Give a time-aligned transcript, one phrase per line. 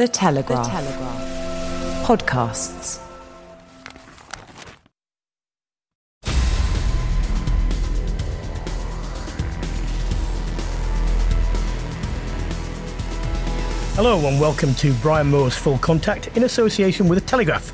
[0.00, 0.64] The Telegraph.
[0.64, 2.06] The Telegraph.
[2.06, 3.00] Podcasts.
[13.94, 17.70] Hello and welcome to Brian Moore's Full Contact in association with The Telegraph.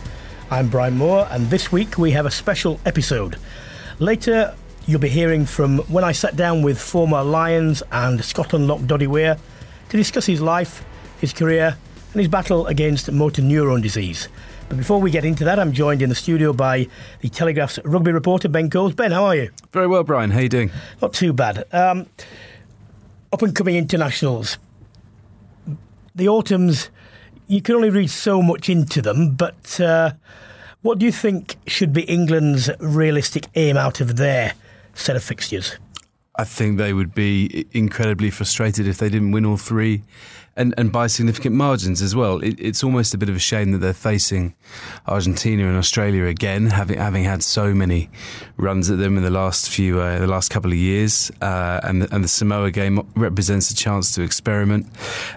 [0.50, 3.36] I'm Brian Moore and this week we have a special episode.
[4.00, 4.52] Later
[4.84, 9.06] you'll be hearing from when I sat down with former Lions and Scotland lock Doddie
[9.06, 9.38] Weir
[9.90, 10.84] to discuss his life,
[11.20, 11.76] his career
[12.16, 14.30] and his battle against motor neurone disease.
[14.70, 16.88] But before we get into that, I'm joined in the studio by
[17.20, 18.94] the Telegraph's rugby reporter Ben Coles.
[18.94, 19.50] Ben, how are you?
[19.70, 20.30] Very well, Brian.
[20.30, 20.70] How are you doing?
[21.02, 21.66] Not too bad.
[21.74, 22.06] Um,
[23.34, 24.56] up and coming internationals.
[26.14, 26.88] The autumns,
[27.48, 30.12] you can only read so much into them, but uh,
[30.80, 34.54] what do you think should be England's realistic aim out of their
[34.94, 35.76] set of fixtures?
[36.36, 40.02] I think they would be incredibly frustrated if they didn't win all three
[40.56, 42.42] and, and by significant margins as well.
[42.42, 44.54] It, it's almost a bit of a shame that they're facing
[45.06, 48.08] Argentina and Australia again, having having had so many
[48.56, 52.02] runs at them in the last few uh, the last couple of years, uh, and
[52.02, 54.86] the, and the Samoa game represents a chance to experiment.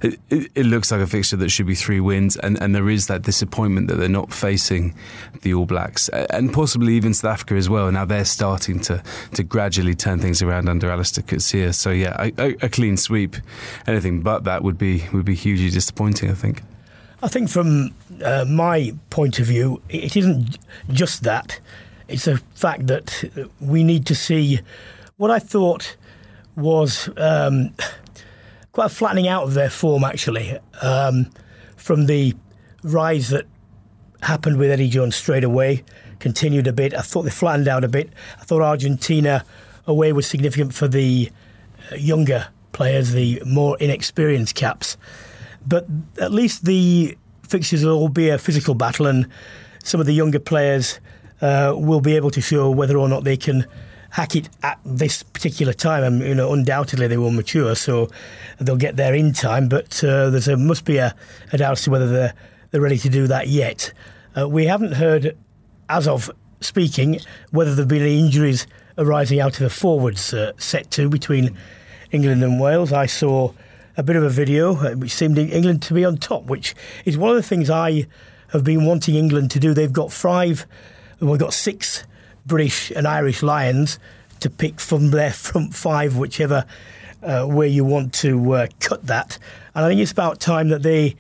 [0.01, 2.89] It, it, it, looks like a fixture that should be three wins, and, and there
[2.89, 4.95] is that disappointment that they're not facing
[5.41, 7.91] the All Blacks and possibly even South Africa as well.
[7.91, 9.03] Now they're starting to
[9.33, 11.73] to gradually turn things around under Allister Coetzee.
[11.73, 13.35] So yeah, a, a clean sweep,
[13.87, 16.29] anything but that would be would be hugely disappointing.
[16.29, 16.63] I think.
[17.21, 17.93] I think from
[18.23, 20.57] uh, my point of view, it isn't
[20.91, 21.59] just that.
[22.07, 24.61] It's the fact that we need to see
[25.17, 25.97] what I thought
[26.55, 27.73] was um,
[28.71, 31.29] quite a flattening out of their form, actually, um,
[31.75, 32.35] from the
[32.83, 33.45] rise that
[34.21, 35.83] happened with Eddie Jones straight away,
[36.19, 36.93] continued a bit.
[36.93, 38.11] I thought they flattened out a bit.
[38.39, 39.43] I thought Argentina
[39.85, 41.29] away was significant for the
[41.91, 42.47] uh, younger
[42.79, 44.95] players, the more inexperienced caps.
[45.67, 45.85] But
[46.17, 49.27] at least the fixtures will all be a physical battle, and
[49.83, 51.01] some of the younger players
[51.41, 53.67] uh, will be able to show whether or not they can
[54.11, 56.05] hack it at this particular time.
[56.05, 58.07] And you know, undoubtedly they will mature, so
[58.61, 59.67] they'll get there in time.
[59.67, 61.13] But uh, there must be a,
[61.51, 62.33] a, doubt as to whether they're
[62.71, 63.91] they're ready to do that yet.
[64.37, 65.35] Uh, we haven't heard,
[65.89, 67.19] as of speaking,
[67.51, 68.67] whether there've been any injuries
[68.97, 71.57] arising out of the forwards uh, set to between
[72.11, 72.91] England and Wales.
[72.91, 73.53] I saw
[73.97, 76.75] a bit of a video uh, which seemed England to be on top, which
[77.05, 78.07] is one of the things I
[78.49, 79.73] have been wanting England to do.
[79.73, 80.65] They've got five,
[81.19, 82.05] well, we've got six
[82.45, 83.99] British and Irish Lions
[84.39, 86.65] to pick from their front five, whichever
[87.21, 89.37] uh, way you want to uh, cut that.
[89.75, 91.15] And I think it's about time that they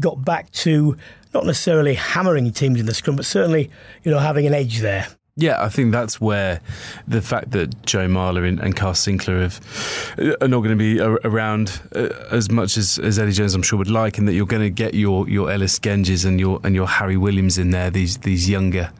[0.00, 0.96] got back to
[1.34, 3.70] not necessarily hammering teams in the scrum, but certainly,
[4.02, 5.06] you know, having an edge there.
[5.34, 6.60] Yeah, I think that's where
[7.08, 11.00] the fact that Joe Marler and, and Kyle Sinckler have, are not going to be
[11.00, 14.44] around uh, as much as, as Eddie Jones, I'm sure, would like, and that you're
[14.44, 17.90] going to get your, your Ellis Genges and your and your Harry Williams in there,
[17.90, 18.90] these these younger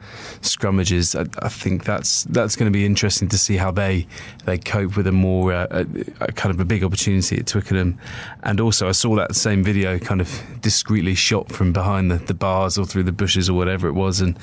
[0.41, 1.15] scrummages.
[1.15, 4.07] I, I think that's that's going to be interesting to see how they
[4.45, 5.81] they cope with a more uh, a,
[6.19, 7.99] a kind of a big opportunity at Twickenham.
[8.41, 12.33] And also, I saw that same video kind of discreetly shot from behind the, the
[12.33, 14.35] bars or through the bushes or whatever it was, and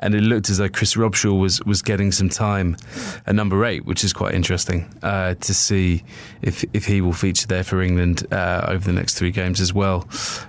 [0.00, 2.76] and it looked as though Chris Robshaw was was getting some time
[3.26, 6.02] at number eight, which is quite interesting uh, to see
[6.42, 9.72] if if he will feature there for England uh, over the next three games as
[9.72, 10.00] well.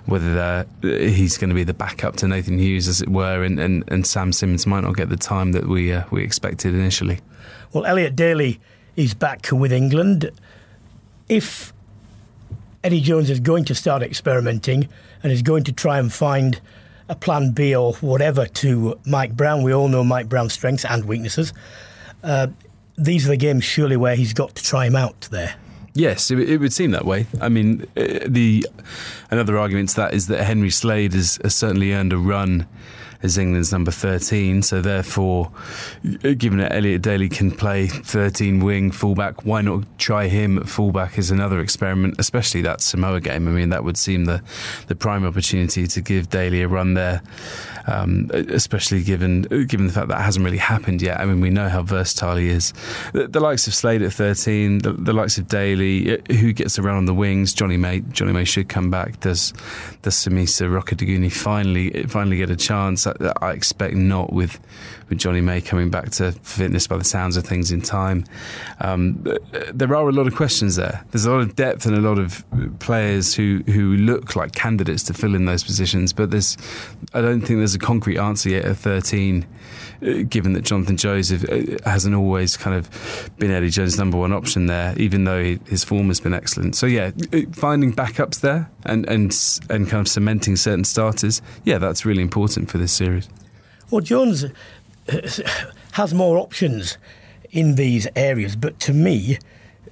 [0.06, 3.84] Whether he's going to be the backup to Nathan Hughes, as it were, and, and,
[3.88, 7.20] and Sam Simmonds might not get the time that we uh, we expected initially.
[7.72, 8.60] Well, Elliot Daly
[8.96, 10.30] is back with England.
[11.28, 11.72] If
[12.82, 14.88] Eddie Jones is going to start experimenting
[15.22, 16.60] and is going to try and find
[17.08, 19.62] a plan B or whatever to Mike Brown.
[19.62, 21.52] We all know Mike Brown's strengths and weaknesses.
[22.22, 22.48] Uh,
[22.96, 25.54] these are the games surely where he's got to try him out there.
[25.94, 27.26] Yes, it, it, would seem that way.
[27.40, 28.66] I mean, uh, the
[29.30, 32.66] another argument to that is that Henry Slade has, has certainly earned a run
[33.22, 34.62] as England's number 13.
[34.62, 35.50] So therefore,
[36.20, 41.18] given that Elliot Daly can play 13 wing fullback, why not try him at fullback
[41.18, 43.48] as another experiment, especially that Samoa game?
[43.48, 44.42] I mean, that would seem the,
[44.86, 47.22] the prime opportunity to give Daly a run there
[47.88, 51.18] um, especially given given the fact that hasn't really happened yet.
[51.18, 52.72] I mean, we know how versatile he is.
[53.12, 56.78] The, the likes of Slade at 13, the, the, likes of Daly, uh, who gets
[56.78, 57.52] around on the wings.
[57.52, 59.20] Jonny May, Jonny May should come back.
[59.20, 59.52] Does
[60.02, 63.06] does Semesa Rokoduguni finally finally get a chance?
[63.08, 64.60] I, I expect not with
[65.08, 68.24] with Jonny May coming back to fitness by the sounds of things in time.
[68.80, 69.24] Um,
[69.72, 71.04] there are a lot of questions there.
[71.10, 72.44] There's a lot of depth and a lot of
[72.78, 76.56] players who, who look like candidates to fill in those positions, but there's
[77.14, 79.46] I don't think there's a concrete answer yet at 13.
[80.00, 84.32] Uh, given that Jonathan Joseph uh, hasn't always kind of been Eddie Jones' number one
[84.32, 86.76] option there, even though his form has been excellent.
[86.76, 89.36] So yeah, uh, finding backups there and and
[89.68, 93.28] and kind of cementing certain starters, yeah, that's really important for this series.
[93.90, 94.44] Well, Jones
[95.92, 96.96] has more options
[97.50, 99.38] in these areas, but to me,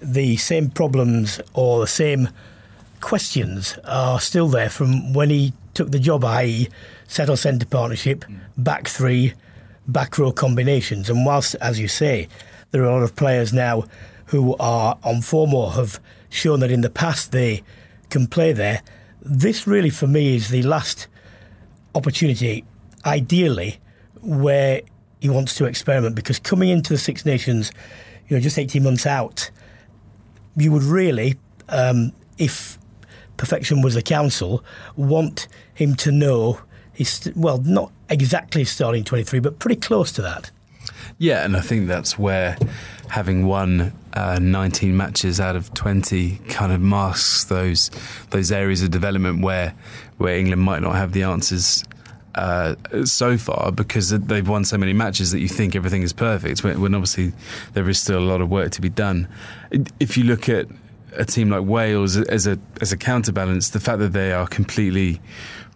[0.00, 2.28] the same problems or the same
[3.00, 6.68] questions are still there from when he took the job, i.e.,
[7.08, 8.24] settle centre partnership,
[8.56, 9.34] back three,
[9.88, 11.08] back row combinations.
[11.10, 12.28] And whilst, as you say,
[12.70, 13.84] there are a lot of players now
[14.26, 17.62] who are on form or have shown that in the past they
[18.10, 18.82] can play there,
[19.22, 21.08] this really for me is the last
[21.94, 22.64] opportunity,
[23.04, 23.78] ideally,
[24.20, 24.82] where
[25.20, 27.72] he wants to experiment because coming into the Six Nations,
[28.28, 29.50] you know, just 18 months out,
[30.56, 31.36] you would really,
[31.68, 32.78] um, if
[33.36, 34.64] perfection was the council,
[34.96, 36.60] want him to know
[36.96, 40.50] he's, well, not exactly starting 23, but pretty close to that.
[41.19, 42.56] Yeah, and I think that's where
[43.08, 47.90] having won uh, 19 matches out of 20 kind of masks those
[48.31, 49.75] those areas of development where
[50.19, 51.84] where England might not have the answers
[52.34, 56.62] uh, so far because they've won so many matches that you think everything is perfect
[56.62, 57.32] when, when, obviously
[57.72, 59.26] there is still a lot of work to be done.
[59.99, 60.66] If you look at
[61.16, 65.20] a team like Wales as a as a counterbalance, the fact that they are completely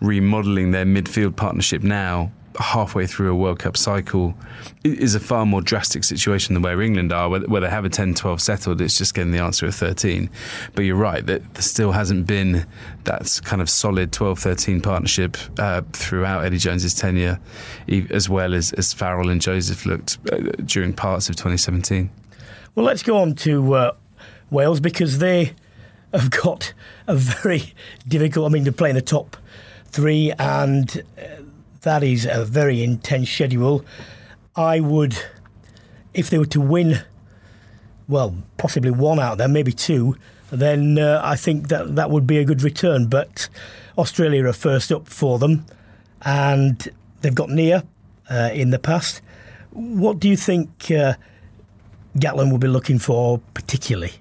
[0.00, 4.34] remodeling their midfield partnership now halfway through a World Cup cycle
[4.82, 7.88] is a far more drastic situation than where England are, where, where they have a
[7.88, 8.80] 10 12 settled.
[8.80, 10.28] It's just getting the answer at 13.
[10.74, 12.66] But you're right, that there still hasn't been
[13.04, 17.40] that kind of solid 12 13 partnership uh, throughout Eddie Jones's tenure,
[18.10, 22.10] as well as, as Farrell and Joseph looked uh, during parts of 2017.
[22.74, 23.92] Well, let's go on to uh,
[24.50, 25.54] Wales because they
[26.12, 26.72] have got
[27.06, 27.74] a very
[28.06, 29.36] difficult, I mean, they're playing the top
[29.86, 31.42] three and uh,
[31.82, 33.84] that is a very intense schedule.
[34.56, 35.16] I would,
[36.12, 37.02] if they were to win,
[38.08, 40.16] well, possibly one out there, maybe two,
[40.50, 43.06] then uh, I think that that would be a good return.
[43.06, 43.48] But
[43.96, 45.64] Australia are first up for them,
[46.22, 46.88] and
[47.20, 47.84] they've got near
[48.28, 49.22] uh, in the past.
[49.70, 51.14] What do you think uh,
[52.16, 54.12] Gatland will be looking for particularly?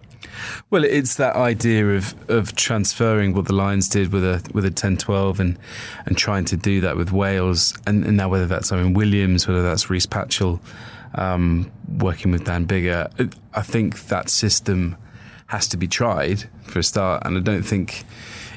[0.69, 4.71] Well, it's that idea of, of transferring what the Lions did with a with a
[4.71, 5.59] 10-12 and
[6.05, 9.63] and trying to do that with Wales, and, and now whether that's Owen Williams, whether
[9.63, 10.59] that's Rhys Patchell,
[11.15, 14.97] um, working with Dan Biggar, I think that system
[15.47, 18.05] has to be tried for a start, and I don't think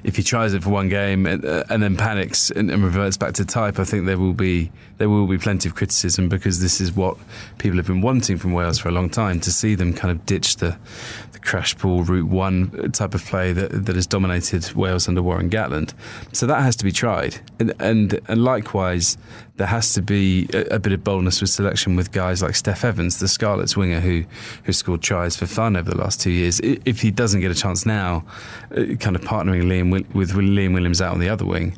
[0.04, 3.16] if he tries it for one game and, uh, and then panics and, and, reverts
[3.16, 6.60] back to type, I think there will be there will be plenty of criticism because
[6.60, 7.16] this is what
[7.58, 10.26] people have been wanting from Wales for a long time to see them kind of
[10.26, 10.76] ditch the
[11.42, 15.92] crash ball route one type of play that that has dominated Wales under Warren Gatland.
[16.32, 19.18] So that has to be tried, and and, and likewise
[19.56, 22.84] there has to be a, a, bit of boldness with selection with guys like Steff
[22.84, 24.24] Evans, the Scarlets winger who
[24.64, 26.60] who scored tries for fun over the last two years.
[26.60, 28.24] If he doesn't get a chance now,
[28.70, 31.76] uh, kind of partnering Liam with Liam Williams out on the other wing,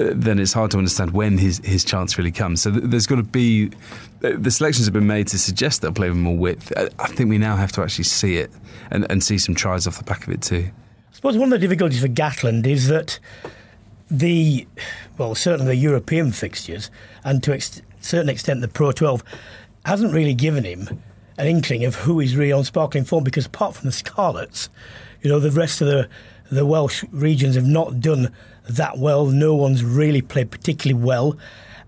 [0.00, 2.62] then it's hard to understand when his his chance really comes.
[2.62, 3.70] So there's got to be
[4.20, 6.72] the selections have been made to suggest they'll play with more width.
[6.76, 8.50] I think we now have to actually see it
[8.90, 10.70] and, and see some tries off the back of it too.
[10.70, 13.18] I suppose one of the difficulties for Gatland is that
[14.10, 14.66] the
[15.18, 16.90] well, certainly the European fixtures,
[17.22, 19.22] and to a ex- certain extent the Pro 12,
[19.84, 21.02] hasn't really given him
[21.36, 23.22] an inkling of who is really on sparkling form.
[23.22, 24.70] Because apart from the Scarlets,
[25.20, 26.08] you know, the rest of the
[26.50, 28.34] the Welsh regions have not done
[28.76, 29.26] that well.
[29.26, 31.36] No one's really played particularly well.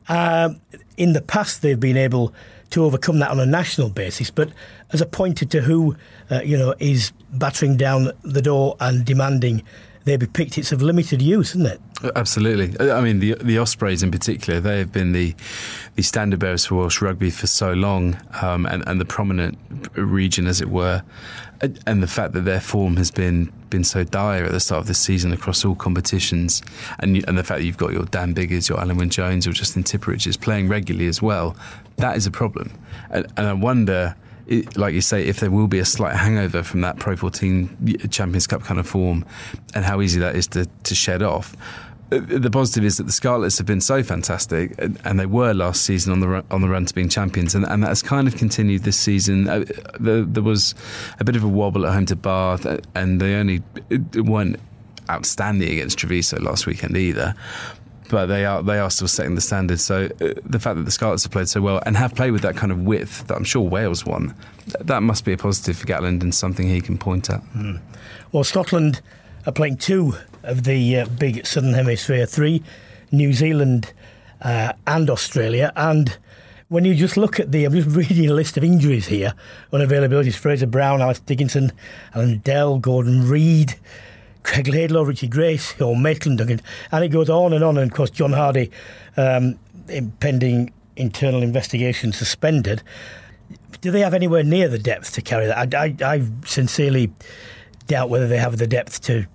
[0.08, 0.60] Um,
[0.96, 2.34] in the past, they've been able
[2.70, 4.50] to overcome that on a national basis, but
[4.92, 5.96] as a pointer to who
[6.30, 9.62] uh, you know is battering down the door and demanding
[10.04, 11.80] they be picked, it's of limited use, isn't it?
[12.16, 12.90] Absolutely.
[12.90, 15.35] I mean, the the Ospreys in particular, they have been the
[15.94, 19.59] the standard bearers for Welsh rugby for so long, um, and, and the prominent
[19.94, 21.02] region, as it were,
[21.61, 24.87] and the fact that their form has been been so dire at the start of
[24.87, 26.62] the season across all competitions,
[26.99, 29.52] and and the fact that you've got your Dan Biggars, your Alun Wyn Jones, or
[29.52, 31.56] Justin Tipurics playing regularly as well,
[31.97, 32.73] that is a problem,
[33.11, 34.16] and, and I wonder
[34.47, 38.09] it, like you say, if there will be a slight hangover from that Pro 14
[38.11, 39.25] Champions Cup kind of form,
[39.75, 41.56] and how easy that is to, to shed off.
[42.21, 46.12] The positive is that the Scarlets have been so fantastic, and they were last season
[46.12, 48.37] on the run, on the run to being champions, and, and that has kind of
[48.37, 49.49] continued this season.
[49.49, 49.64] Uh,
[49.99, 50.75] there, there, was
[51.21, 53.62] a bit of a wobble at home to Bath, uh, and they only
[54.14, 54.61] weren't
[55.09, 57.35] outstanding against Treviso last weekend either
[58.12, 59.81] but they are they are still setting the standard.
[59.81, 62.42] So uh, the fact that the Scarlets have played so well and have played with
[62.42, 64.35] that kind of width that I'm sure Wales won,
[64.81, 67.42] that must be a positive for Gatland and something he can point at.
[67.54, 67.81] Mm.
[68.31, 69.00] Well, Scotland
[69.47, 72.62] are playing two of the uh, big Southern Hemisphere three,
[73.11, 73.92] New Zealand
[74.40, 76.18] uh, and Australia, and
[76.68, 79.34] when you just look at the, I'm just reading a list of injuries here,
[79.72, 81.72] unavailabilities: Fraser Brown, Alice Dickinson,
[82.14, 83.76] Allan Dell, Gordon Reid.
[84.44, 87.78] Greig Laidlaw, Richie Grace, or Maitland Duncan, and it goes on and on.
[87.78, 88.70] And of course, John Hardie,
[89.16, 89.56] um,
[90.18, 92.82] pending internal investigation, suspended.
[93.80, 95.75] Do they have anywhere near the depth to carry that?
[95.75, 97.12] I, I, I sincerely
[97.87, 99.26] doubt whether they have the depth to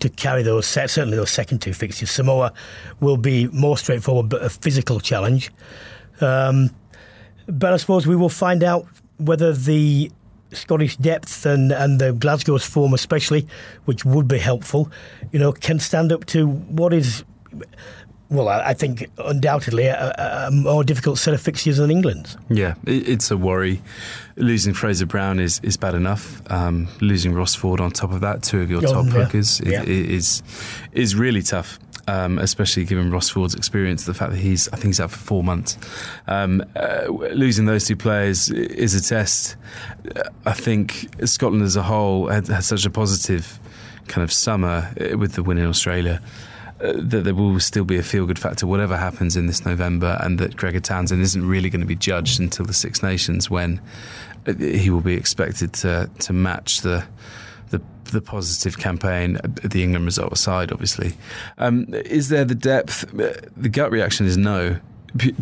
[0.00, 0.66] to carry those.
[0.66, 2.10] Certainly, those second two fixtures.
[2.10, 2.52] Samoa
[3.00, 5.50] will be more straightforward, but a physical challenge.
[6.20, 6.70] Um,
[7.46, 8.86] but I suppose we will find out
[9.18, 10.10] whether the
[10.52, 13.46] Scottish depth and, and the Glasgow's form, especially,
[13.84, 14.90] which would be helpful,
[15.32, 17.24] you know, can stand up to what is,
[18.32, 22.36] well, I think undoubtedly a, a more difficult set of fixtures than England's.
[22.48, 23.82] Yeah, it's a worry.
[24.36, 26.40] Losing Fraser Brown is, is bad enough.
[26.50, 29.12] Um, losing Ross Ford on top of that, two of your top yeah.
[29.12, 29.82] hookers, yeah.
[29.82, 30.42] is
[30.92, 34.86] is really tough um, especially given Ross Ford's experience, the fact that he's, I think
[34.86, 35.78] he's out for four months.
[36.26, 39.56] Um, uh, losing those two players is a test.
[40.44, 43.58] I think Scotland as a whole had, had such a positive
[44.08, 46.20] kind of summer uh, with the win in Australia.
[46.82, 50.18] Uh, that there will still be a feel good factor, whatever happens in this November,
[50.20, 53.80] and that Gregor Townsend isn't really going to be judged until the Six Nations when
[54.46, 57.04] uh, he will be expected to to match the
[58.12, 61.14] the positive campaign, the England result aside, obviously.
[61.58, 63.10] Um, is there the depth?
[63.10, 64.78] The gut reaction is no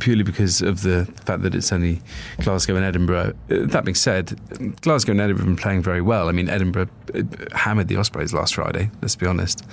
[0.01, 2.01] purely because of the fact that it's only
[2.41, 3.35] Glasgow and Edinburgh.
[3.51, 4.39] Uh, that being said,
[4.81, 6.29] Glasgow and Edinburgh have been playing very well.
[6.29, 7.23] I mean, Edinburgh uh,
[7.55, 9.65] hammered the Ospreys last Friday, let's be honest.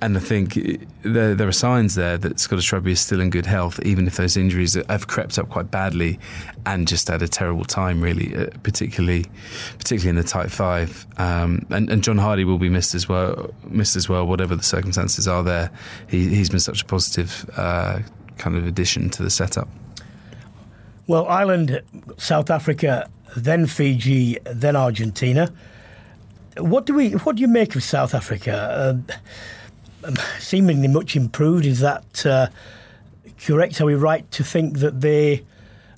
[0.00, 3.30] And I think uh, there, there are signs there that Scottish rugby is still in
[3.30, 6.18] good health, even if those injuries have crept up quite badly
[6.64, 8.30] and just had a terrible time, really,
[8.62, 9.26] particularly
[9.78, 11.06] particularly in the tight five.
[11.18, 14.62] Um, and, and, John Hardie will be missed as well, missed as well, whatever the
[14.62, 15.70] circumstances are there.
[16.08, 18.00] He, has been such a positive uh,
[18.38, 19.68] kind of addition to the setup?
[21.06, 21.82] Well, Ireland,
[22.16, 25.52] South Africa, then Fiji, then Argentina.
[26.58, 27.12] What do we?
[27.12, 29.02] What do you make of South Africa?
[30.04, 31.64] Uh, seemingly much improved.
[31.64, 32.48] Is that uh,
[33.40, 33.80] correct?
[33.80, 35.44] Are we right to think that they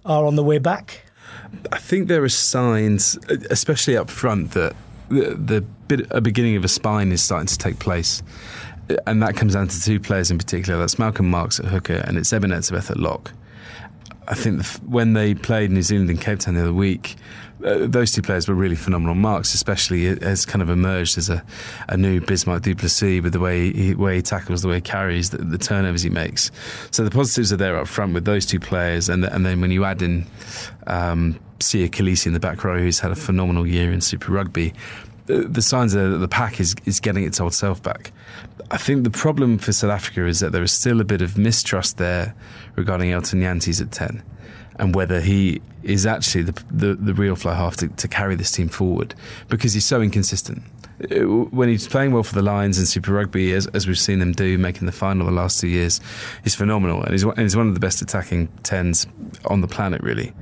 [0.05, 1.05] are on the way back?
[1.73, 3.19] I think there are signs,
[3.51, 4.75] especially up front, that
[5.09, 8.23] the, the bit, a beginning of a spine is starting to take place
[9.07, 10.79] and that comes down to two players in particular.
[10.79, 13.33] That's Malcolm Marx at hooker and it's Eben Etzebeth at lock.
[14.27, 17.17] I think the, when they played New Zealand in Cape Town the other week,
[17.65, 19.15] uh, those two players were really phenomenal.
[19.15, 21.45] Marx, especially, has kind of emerged as a,
[21.89, 24.81] a new Bismarck du Plessis with the way he, way he tackles, the way he
[24.81, 26.51] carries, the, the, turnovers he makes.
[26.91, 29.71] So the positives are there up front with those two players, and and then when
[29.71, 30.27] you add in
[30.87, 34.75] um, Siya Kolisi in the back row, who's had a phenomenal year in Super Rugby,
[35.27, 38.13] the signs are that the pack is, is getting its old self back.
[38.71, 41.37] I think the problem for South Africa is that there is still a bit of
[41.37, 42.35] mistrust there
[42.77, 44.23] regarding Elton Jantjies at 10
[44.77, 48.51] and whether he is actually the, the, the real fly half to, to carry this
[48.51, 49.15] team forward
[49.49, 50.63] because he's so inconsistent.
[51.11, 54.21] Uh, when he's playing well for the Lions in Super Rugby, as, as we've seen
[54.21, 56.01] them do, making the final the last two years,
[56.45, 59.07] he's phenomenal and he's, and he's one of the best attacking tens
[59.47, 60.33] on the planet, really.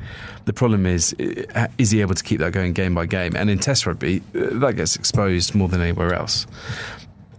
[0.45, 1.15] The problem is,
[1.55, 3.35] uh, is he able to keep that going game by game?
[3.35, 6.47] And in Test Rugby, uh, that gets exposed more than anywhere else.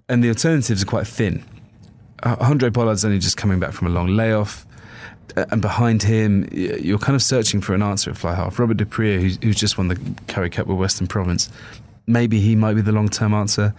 [0.10, 1.44] And the alternatives are quite thin.
[2.22, 4.66] Handré Pollard's only just coming back from a long layoff
[5.36, 8.60] and behind him, you're kind of searching for an answer at fly half.
[8.60, 11.50] Robert du Preez, who's, who's, just won the Currie Cup with Western Province,
[12.06, 13.74] maybe he might be the long term answer.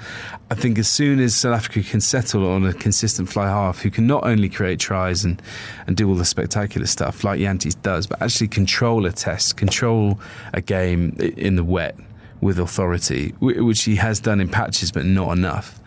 [0.50, 3.90] I think as soon as South Africa can settle on a consistent fly half who
[3.90, 5.40] can not only create tries and,
[5.86, 10.18] and do all the spectacular stuff like Jantjies does, but actually control a test, control
[10.52, 11.96] a game in the wet
[12.40, 15.80] with authority, which he has done in patches, but not enough.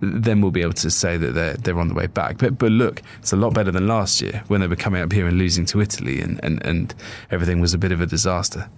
[0.00, 2.38] Then we'll be able to say that they're they're on the way back.
[2.38, 5.12] But but look, it's a lot better than last year when they were coming up
[5.12, 6.94] here and losing to Italy, and and, and
[7.30, 8.68] everything was a bit of a disaster.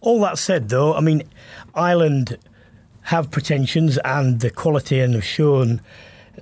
[0.00, 1.22] All that said, though, I mean,
[1.74, 2.38] Ireland
[3.02, 5.80] have pretensions and the quality and have shown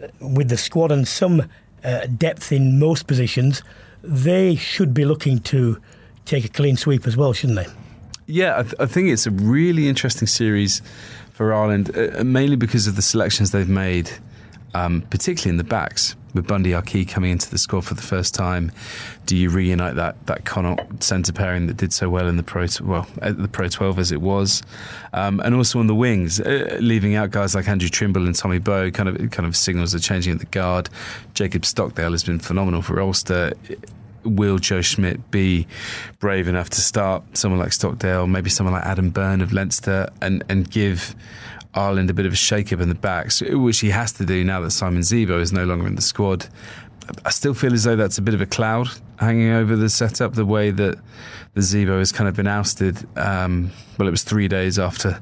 [0.02, 1.44] uh, with the squad and some
[1.84, 3.62] uh, depth in most positions,
[4.02, 5.78] they should be looking to
[6.24, 7.66] take a clean sweep as well, shouldn't they?
[8.26, 10.80] Yeah, I, th- I think it's a really interesting series
[11.34, 14.08] for Ireland, uh, mainly because of the selections they've made,
[14.72, 18.34] um, particularly in the backs with Bundee Aki coming into the squad for the first
[18.34, 18.72] time,
[19.26, 22.66] do you reunite that that Connacht centre pairing that did so well in the pro
[22.82, 24.62] well the Pro 12 as it was,
[25.12, 28.58] um, and also on the wings, uh, leaving out guys like Andrew Trimble and Tommy
[28.58, 30.88] Bowe kind of kind of signals are changing at the guard.
[31.34, 33.54] Jacob Stockdale has been phenomenal for Ulster.
[34.24, 35.66] Will Joe Schmidt be
[36.18, 40.44] brave enough to start someone like Stockdale, maybe someone like Adam Byrne of Leinster, and
[40.48, 41.14] and give
[41.74, 44.44] Ireland a bit of a shake up in the backs, which he has to do
[44.44, 46.46] now that Simon Zebo is no longer in the squad.
[47.24, 48.88] I still feel as though that's a bit of a cloud
[49.18, 50.98] hanging over the setup, the way that
[51.54, 52.96] the Zebo has kind of been ousted.
[53.16, 55.20] Um, well, it was three days after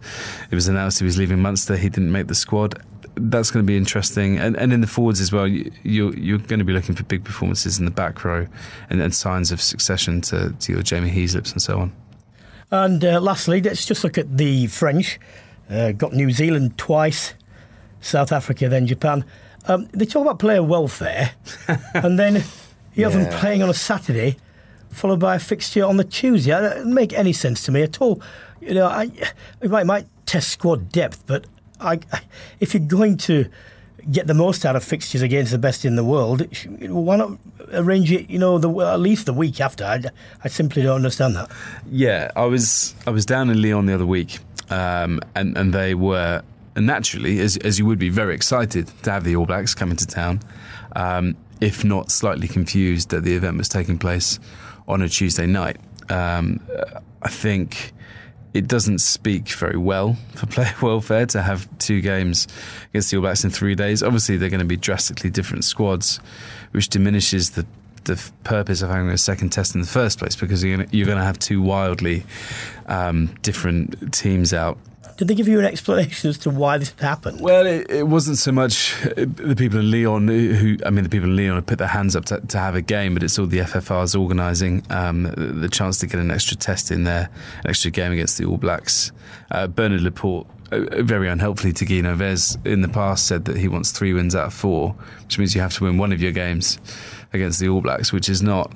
[0.51, 1.77] it was announced he was leaving Munster.
[1.77, 2.81] He didn't make the squad.
[3.15, 4.39] That's going to be interesting.
[4.39, 7.05] And, and in the forwards as well, you, you're, you're going to be looking for
[7.05, 8.47] big performances in the back row
[8.89, 11.93] and, and signs of succession to, to your Jamie Heaslips and so on.
[12.71, 15.21] And uh, lastly, let's just look at the French.
[15.69, 17.35] Uh, got New Zealand twice,
[18.01, 19.25] South Africa, then Japan.
[19.67, 21.33] Um, they talk about player welfare,
[21.95, 22.43] and then
[22.95, 23.25] you have yeah.
[23.25, 24.39] them playing on a Saturday,
[24.91, 26.51] followed by a fixture on the Tuesday.
[26.51, 28.21] That doesn't make any sense to me at all.
[28.61, 29.11] You know, I,
[29.61, 31.45] it might, might test squad depth, but
[31.83, 32.01] I,
[32.61, 33.47] if you're going to
[34.11, 36.47] get the most out of fixtures against the best in the world,
[36.81, 37.39] why not
[37.73, 38.29] arrange it?
[38.31, 39.85] You know, the, at least the week after.
[39.85, 40.03] I,
[40.43, 41.51] I simply don't understand that.
[41.91, 44.39] Yeah, I was I was down in Lyon the other week
[44.73, 46.43] um, and and they were
[46.77, 50.07] naturally, as as you would be, very excited to have the All Blacks coming to
[50.07, 50.41] town,
[50.97, 54.39] um, if not slightly confused that the event was taking place
[54.89, 55.77] on a Tuesday night.
[56.09, 56.61] Um,
[57.23, 57.93] I think
[58.55, 62.47] it doesn't speak very well for player welfare to have two games
[62.91, 64.03] against the All Blacks in three days.
[64.03, 66.21] Obviously, they're going to be drastically different squads,
[66.73, 67.67] which diminishes the
[68.05, 71.25] the purpose of having a second test in the first place because you're going to
[71.25, 72.25] have two wildly
[72.87, 74.77] um, different teams out.
[75.23, 77.41] Did they give you an explanation as to why this happened?
[77.41, 81.11] Well, it, it wasn't so much uh, the people in Lyon who, I mean, the
[81.11, 83.39] people in Lyon have put their hands up to, to have a game, but it's
[83.39, 87.31] all the FFRs organising um, the, chance to get an extra test in there,
[87.63, 89.13] an extra game against the All Blacks.
[89.53, 93.69] Uh, Bernard Laporte uh, very unhelpfully to Guy Novès in the past said that he
[93.69, 96.33] wants three wins out of four, which means you have to win one of your
[96.33, 96.81] games
[97.33, 98.71] against the All Blacks, which is not,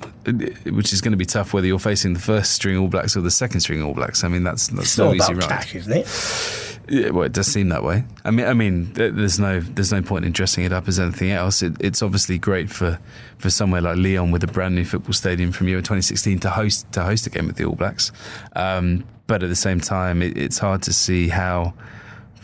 [0.65, 3.21] which is going to be tough whether you're facing the first string All Blacks or
[3.21, 4.23] the second string All Blacks.
[4.23, 6.73] I mean, that's that's it's no easy ride, cash, isn't it?
[6.89, 8.05] Yeah, well, it does seem that way.
[8.23, 11.31] I mean, I mean, there's no there's no point in dressing it up as anything
[11.31, 11.61] else.
[11.61, 12.99] It, it's obviously great for,
[13.37, 16.91] for somewhere like Lyon with a brand new football stadium from Euro 2016 to host
[16.93, 18.11] to host a game with the All Blacks.
[18.55, 21.73] Um, but at the same time, it, it's hard to see how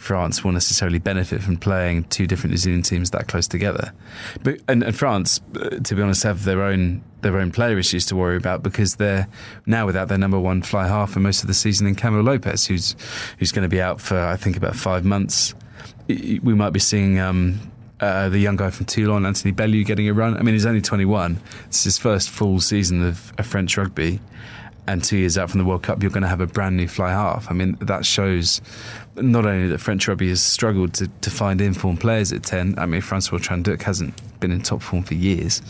[0.04, 3.94] France will necessarily benefit from playing two different New Zealand teams that close together.
[4.44, 8.06] But and, and France, uh, to be honest, have their own their own player issues
[8.08, 9.30] to worry about because they're
[9.66, 12.68] now without their number one fly half for most of the season in Camille Lopez,
[12.68, 12.98] who's
[13.40, 15.56] who's going to be out for I think about five months.
[16.10, 17.20] We might be seeing.
[17.20, 20.36] Um, uh, the young guy from Toulon, Anthony Belleau, getting a run.
[20.36, 21.40] I mean, he's only 21.
[21.68, 24.20] It's his first full season of, of French rugby
[24.88, 26.88] and two years out from the World Cup, you're going to have a brand new
[26.88, 27.50] fly half.
[27.50, 28.62] I mean, that shows
[29.16, 32.86] not only that French rugby has struggled to, to find informed players at 10, I
[32.86, 35.62] mean, Francois Trinh-Duc hasn't been in top form for years.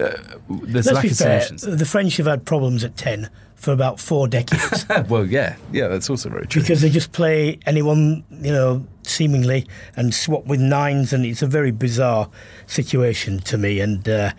[0.00, 0.16] Uh,
[0.48, 1.78] there's Let's lack be of fair, solutions.
[1.78, 3.30] The French have had problems at 10
[3.62, 4.86] for about four decades.
[5.08, 6.62] well, yeah, yeah, that's also very true.
[6.62, 11.46] Because they just play anyone, you know, seemingly and swap with nines, and it's a
[11.46, 12.28] very bizarre
[12.66, 13.78] situation to me.
[13.78, 14.32] And uh,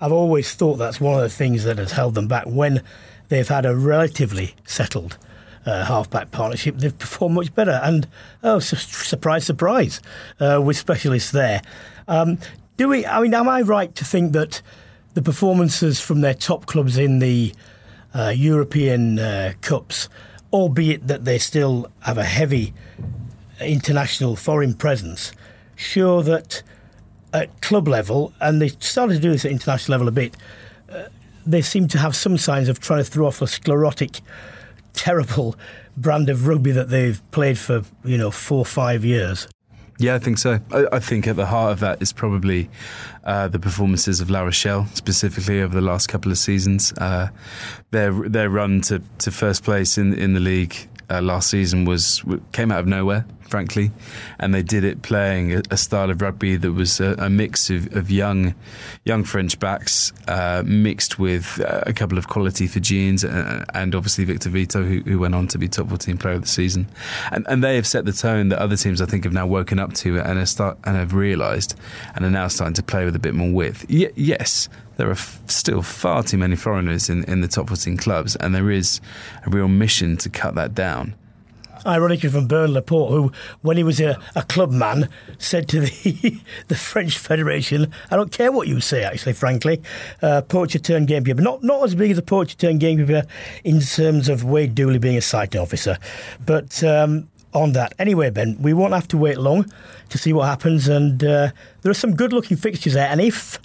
[0.00, 2.82] I've always thought that's one of the things that has held them back when
[3.30, 5.16] they've had a relatively settled
[5.64, 6.76] uh, halfback partnership.
[6.76, 8.06] They've performed much better, and
[8.42, 10.02] oh, su- surprise, surprise,
[10.38, 11.62] uh, with specialists there.
[12.06, 12.38] Um,
[12.76, 13.06] do we?
[13.06, 14.60] I mean, am I right to think that
[15.14, 17.54] the performances from their top clubs in the
[18.14, 20.08] uh, European uh, cups,
[20.52, 22.74] albeit that they still have a heavy
[23.60, 25.32] international foreign presence,
[25.76, 26.62] show that
[27.32, 30.36] at club level, and they started to do this at international level a bit
[31.46, 34.20] they seem to have some signs of trying to throw off a sclerotic,
[34.92, 35.56] terrible
[35.96, 39.48] brand of rugby that they've played for, you know, four or five years.
[39.98, 40.60] Yeah, I think so.
[40.72, 42.70] I, I, think at the heart of that is probably
[43.24, 46.94] uh, the performances of La Rochelle, specifically over the last couple of seasons.
[46.94, 47.28] Uh,
[47.90, 50.74] their their run to, to first place in in the league
[51.10, 53.90] uh, last season was came out of nowhere frankly,
[54.38, 57.68] and they did it playing a, a style of rugby that was a, a mix
[57.68, 58.54] of, of, young,
[59.04, 64.24] young French backs uh, mixed with uh, a couple of quality Fijians and, and obviously
[64.24, 66.86] Victor Vito, who, who, went on to be top 14 player of the season,
[67.32, 69.78] and, and they have set the tone that other teams I think have now woken
[69.78, 71.74] up to and start and have realised
[72.14, 73.84] and are now starting to play with a bit more width.
[73.90, 77.96] Y- yes, there are f- still far too many foreigners in, in the top 14
[77.96, 79.00] clubs, and there is
[79.46, 81.14] a real mission to cut that down.
[81.86, 86.40] Ironically, from Bernard Laporte, who, when he was a, a club man, said to the
[86.68, 89.82] the French Federation, "I don't care what you say." Actually, frankly,
[90.22, 93.24] uh, poacher turned gamekeeper, not not as big as a poacher turned gamekeeper
[93.64, 95.98] in terms of Wade Dooley being a citing officer,
[96.44, 97.94] but um, on that.
[97.98, 99.70] Anyway, Ben, we won't have to wait long
[100.08, 101.50] to see what happens, and uh,
[101.82, 103.08] there are some good-looking fixtures there.
[103.08, 103.58] And if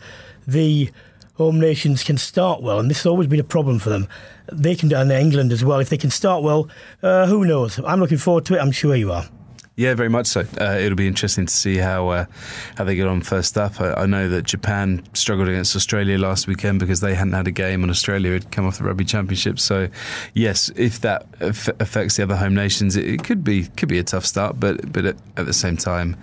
[0.47, 0.89] the
[1.35, 4.07] home nations can start well, and this has always been a problem for them.
[4.51, 5.79] They can in England as well.
[5.79, 6.69] If they can start well,
[7.03, 7.79] uh, who knows?
[7.79, 8.59] I'm looking forward to it.
[8.59, 9.25] I'm sure you are.
[9.77, 10.45] Yeah, very much so.
[10.59, 12.25] Uh, it'll be interesting to see how uh,
[12.77, 13.81] how they get on first up.
[13.81, 17.51] I, I, know that Japan struggled against Australia last weekend because they hadn't had a
[17.51, 19.59] game, and Australia had come off the Rugby Championship.
[19.59, 19.89] So,
[20.33, 24.03] yes, if that affects the other home nations, it, it, could be could be a
[24.03, 24.61] tough start.
[24.61, 26.15] But but at, at, the same time,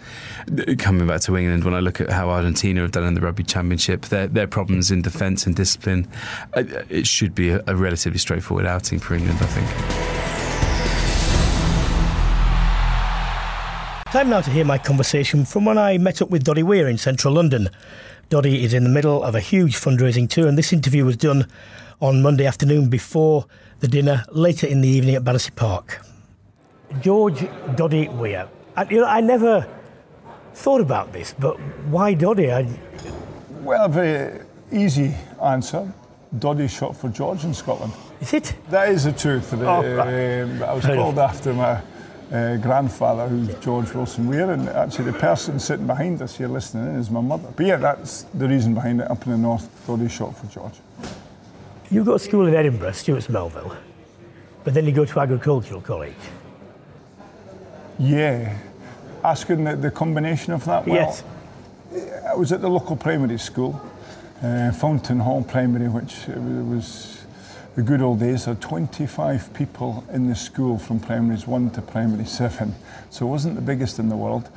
[0.79, 3.45] coming back to England, when I look at how Argentina have done in the Rugby
[3.45, 6.09] Championship, their their problems in defence and discipline,
[6.55, 9.41] uh, it should be a, a relatively straightforward outing for England.
[9.43, 10.32] I think.
[14.13, 16.99] Time now to hear my conversation from when I met up with Doddie Weir in
[16.99, 17.71] central London.
[18.29, 21.49] Doddie is in the middle of a huge fundraising tour, and this interview was done
[21.99, 23.47] on Monday afternoon before
[23.81, 26.05] the dinner later in the evening at Battersea Park.
[27.01, 28.51] George Doddie Weir.
[28.77, 29.67] I, you know, I never
[30.53, 32.53] thought about this, but why Doddie?
[32.53, 32.69] I...
[33.63, 35.91] Well, very easy answer.
[36.39, 37.95] Doddie shot for George in Scotland.
[38.21, 38.55] Is it?
[38.69, 39.55] That is the truth.
[39.55, 41.81] Oh, um, I was called after my
[42.33, 46.95] uh, grandfather, who's George Wilson Weir, and actually the person sitting behind us here listening
[46.95, 47.53] in is my mother.
[47.55, 49.11] But yeah, that's the reason behind it.
[49.11, 50.75] Up in the north, thought he shot for George.
[51.91, 53.77] You got school in Edinburgh, Stewart's Melville,
[54.65, 56.15] but then you go to agricultural college.
[57.99, 58.57] Yeah,
[59.23, 60.87] asking the, the combination of that.
[60.87, 61.23] Well, yes.
[62.27, 63.79] I was at the local primary school,
[64.43, 67.22] uh, Fountain Hall Primary, which was
[67.75, 72.27] the good old days, there 25 people in the school from primaries 1 to primary
[72.27, 72.75] 7.
[73.09, 74.51] So it wasn't the biggest in the world.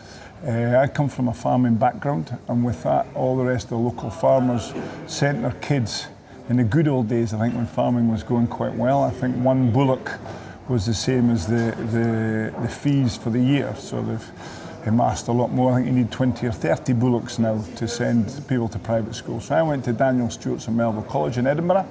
[0.46, 3.78] Uh, I come from a farming background, and with that, all the rest of the
[3.78, 4.74] local farmers
[5.08, 6.08] sent their kids.
[6.50, 9.38] In the good old days, I think when farming was going quite well, I think
[9.38, 10.12] one bullock
[10.68, 13.74] was the same as the, the, the fees for the year.
[13.78, 14.32] So they've
[14.88, 15.72] amassed a lot more.
[15.72, 19.46] I think you need 20 or 30 bullocks now to send people to private schools.
[19.46, 21.88] So I went to Daniel Stewart's and Melville College in Edinburgh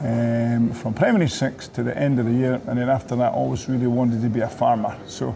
[0.00, 3.68] um, from primary six to the end of the year, and then after that, always
[3.68, 4.96] really wanted to be a farmer.
[5.06, 5.32] So,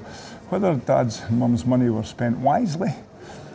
[0.51, 2.91] whether dad's and mum's money were spent wisely,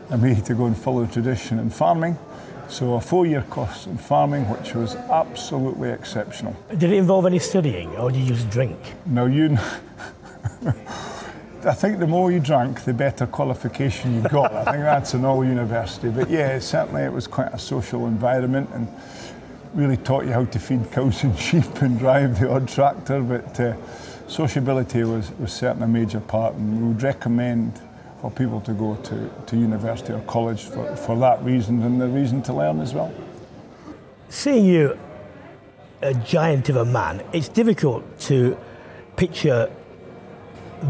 [0.09, 2.17] and me to go and follow the tradition in farming.
[2.67, 6.55] So, a four year course in farming, which was absolutely exceptional.
[6.69, 8.77] Did it involve any studying, or did you just drink?
[9.05, 9.57] No, you.
[11.65, 14.53] I think the more you drank, the better qualification you got.
[14.53, 16.09] I think that's in all university.
[16.09, 18.87] But yeah, certainly it was quite a social environment and
[19.75, 23.59] really taught you how to feed cows and sheep and drive the odd tractor, but
[23.59, 23.75] uh,
[24.27, 27.79] sociability was, was certainly a major part, and we would recommend
[28.21, 32.07] for people to go to, to university or college for, for that reason and the
[32.07, 33.13] reason to learn as well.
[34.29, 34.97] Seeing you
[36.01, 38.57] a giant of a man, it's difficult to
[39.15, 39.71] picture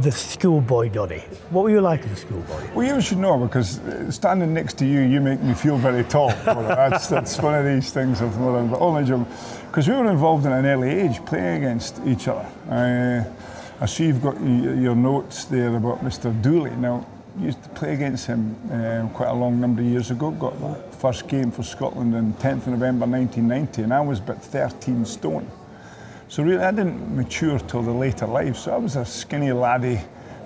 [0.02, 1.24] the schoolboy Doddie.
[1.50, 2.74] What were you like as a schoolboy?
[2.74, 6.04] Well, you should know because uh, standing next to you, you make me feel very
[6.04, 6.30] tall.
[6.46, 9.28] that's, that's one of these things of more but only joke.
[9.68, 12.48] Because we were involved in an early age playing against each other.
[12.70, 13.24] Uh,
[13.82, 16.42] I see you've got your notes there about Mr.
[16.42, 16.72] Dooley.
[16.78, 17.06] Now,
[17.40, 20.32] used to play against him uh, quite a long number of years ago.
[20.32, 24.42] Got the first game for Scotland on 10th of November 1990, and I was about
[24.42, 25.50] 13 stone.
[26.28, 28.58] So really, I didn't mature till the later life.
[28.58, 30.02] So I was a skinny laddie,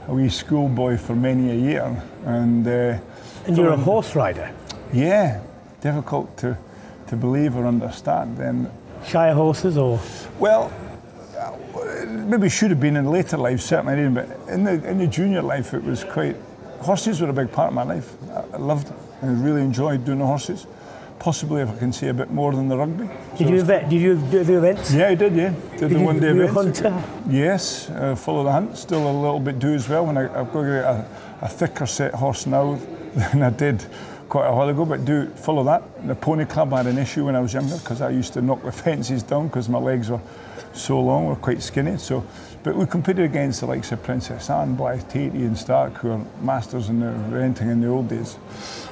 [0.08, 2.04] a wee schoolboy for many a year.
[2.26, 3.00] And uh,
[3.46, 4.52] and you're a horse rider.
[4.94, 5.42] Yeah,
[5.82, 6.58] difficult to
[7.08, 8.38] to believe or understand.
[8.38, 8.70] Then
[9.06, 10.00] shy horses or
[10.38, 10.72] well.
[12.06, 14.14] Maybe should have been in later life, certainly didn't.
[14.14, 16.36] But in the in the junior life, it was quite.
[16.82, 18.14] Horses were a big part of my life.
[18.54, 18.90] I loved.
[18.90, 18.96] It.
[19.22, 20.66] I really enjoyed doing the horses
[21.20, 23.08] possibly if I can say a bit more than the rugby.
[23.38, 24.94] Did so you event, did you do the events?
[24.94, 25.36] Yeah, I did.
[25.36, 26.80] Yeah, did, did the one day events.
[26.80, 27.04] hunter?
[27.30, 28.78] Yes, uh, follow the hunt.
[28.78, 30.06] Still a little bit do as well.
[30.06, 31.06] When I, have got a,
[31.42, 32.80] a, thicker set horse now
[33.16, 33.86] than I did
[34.30, 36.08] quite a while ago, but do follow that.
[36.08, 38.64] The pony club had an issue when I was younger because I used to knock
[38.64, 40.22] the fences down because my legs were
[40.74, 41.26] so long.
[41.26, 41.98] We're quite skinny.
[41.98, 42.26] So,
[42.64, 46.26] but we competed against the likes of Princess Anne, Blyth Tait, and Stark, who are
[46.42, 48.38] masters in the eventing in the old days.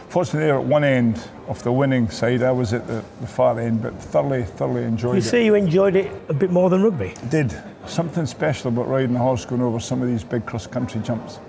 [0.10, 2.41] Fortunately, at one end of the winning side.
[2.43, 5.24] I was at the, the far end, but thoroughly, thoroughly enjoyed You it.
[5.24, 7.13] You say you enjoyed it a bit more than rugby.
[7.30, 11.02] did something special about riding a horse going over some of these big cross country
[11.02, 11.39] jumps.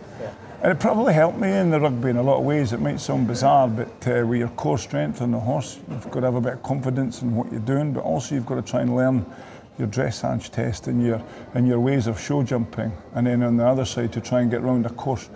[0.61, 2.73] And it probably helped me in the rugby in a lot of ways.
[2.73, 6.21] It might sound bizarre, but uh, with your core strength on the horse, you've got
[6.21, 8.62] to have a bit of confidence in what you're doing, but also you've got to
[8.62, 9.25] try and learn
[9.79, 11.23] your dressage test and your
[11.55, 14.51] and your ways of show jumping, and then on the other side to try and
[14.51, 15.31] get round a course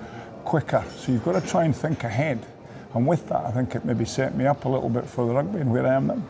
[0.44, 0.84] quicker.
[0.96, 2.44] So you've got to try and think ahead.
[2.94, 5.34] And with that, I think it maybe set me up a little bit for the
[5.34, 6.22] rugby and where I am now.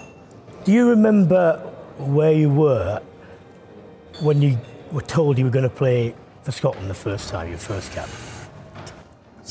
[0.64, 1.58] Do you remember
[1.98, 3.02] where you were
[4.20, 4.58] when you
[4.92, 8.08] were told you were going to play for Scotland the first time, your first cap?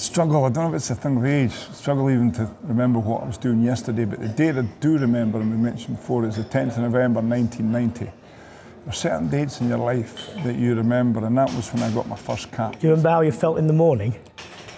[0.02, 0.46] struggle.
[0.46, 1.54] I don't know if it's a thing of age.
[1.54, 4.06] Struggle even to remember what I was doing yesterday.
[4.06, 7.22] But the date I do remember, and we mentioned before, is the 10th of November
[7.22, 8.06] 1990.
[8.06, 8.14] There
[8.88, 12.08] are certain dates in your life that you remember, and that was when I got
[12.08, 12.80] my first cap.
[12.80, 14.16] Do you remember how you felt in the morning?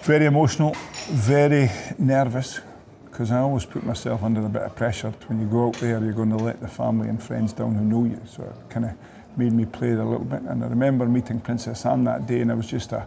[0.04, 0.76] Very emotional,
[1.08, 2.60] very nervous,
[3.06, 5.14] because I always put myself under a bit of pressure.
[5.28, 7.82] When you go out there, you're going to let the family and friends down who
[7.82, 8.20] know you.
[8.26, 8.92] So it kind of
[9.38, 10.42] made me play a little bit.
[10.42, 13.06] And I remember meeting Princess Anne that day, and I was just a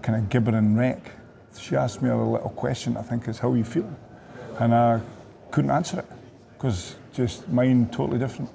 [0.00, 1.12] kind of gibbering wreck.
[1.58, 3.94] She asked me a little question, I think, is how you feel?
[4.58, 5.02] And I
[5.50, 6.06] couldn't answer it
[6.54, 8.48] because just mind totally different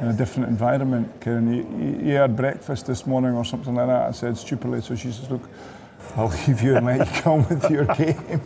[0.00, 1.26] in a different environment.
[1.26, 4.08] And you, you had breakfast this morning or something like that.
[4.08, 5.50] I said stupidly, so she says, Look,
[6.14, 8.40] I'll leave you and let you come with your game.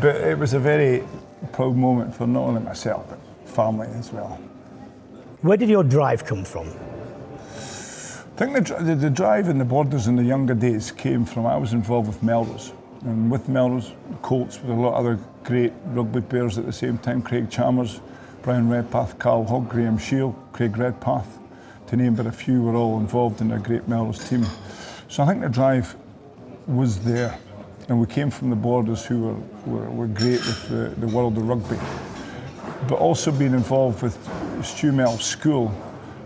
[0.00, 1.04] But it was a very
[1.52, 3.18] proud moment for not only myself, but
[3.48, 4.38] family as well.
[5.42, 6.68] Where did your drive come from?
[6.68, 11.46] I think the, the, the drive and the borders in the younger days came from
[11.46, 12.72] I was involved with Melrose.
[13.02, 13.92] And with Melrose,
[14.22, 18.00] Colts, with a lot of other great rugby players at the same time Craig Chalmers,
[18.42, 21.38] Bryan Redpath, Carl Hogg, Graham Shiel, Craig Redpath,
[21.88, 24.46] to name but a few, were all involved in a great Melrose team.
[25.08, 25.94] So I think the drive
[26.66, 27.38] was there.
[27.88, 29.34] And we came from the borders who were,
[29.66, 31.78] were, were great with the, the world of rugby.
[32.88, 34.16] But also being involved with
[34.64, 35.74] Stu Mell's school,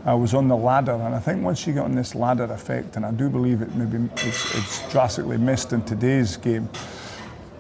[0.07, 2.97] I was on the ladder, and I think once you get on this ladder effect,
[2.97, 6.69] and I do believe it maybe it's, it's drastically missed in today's game.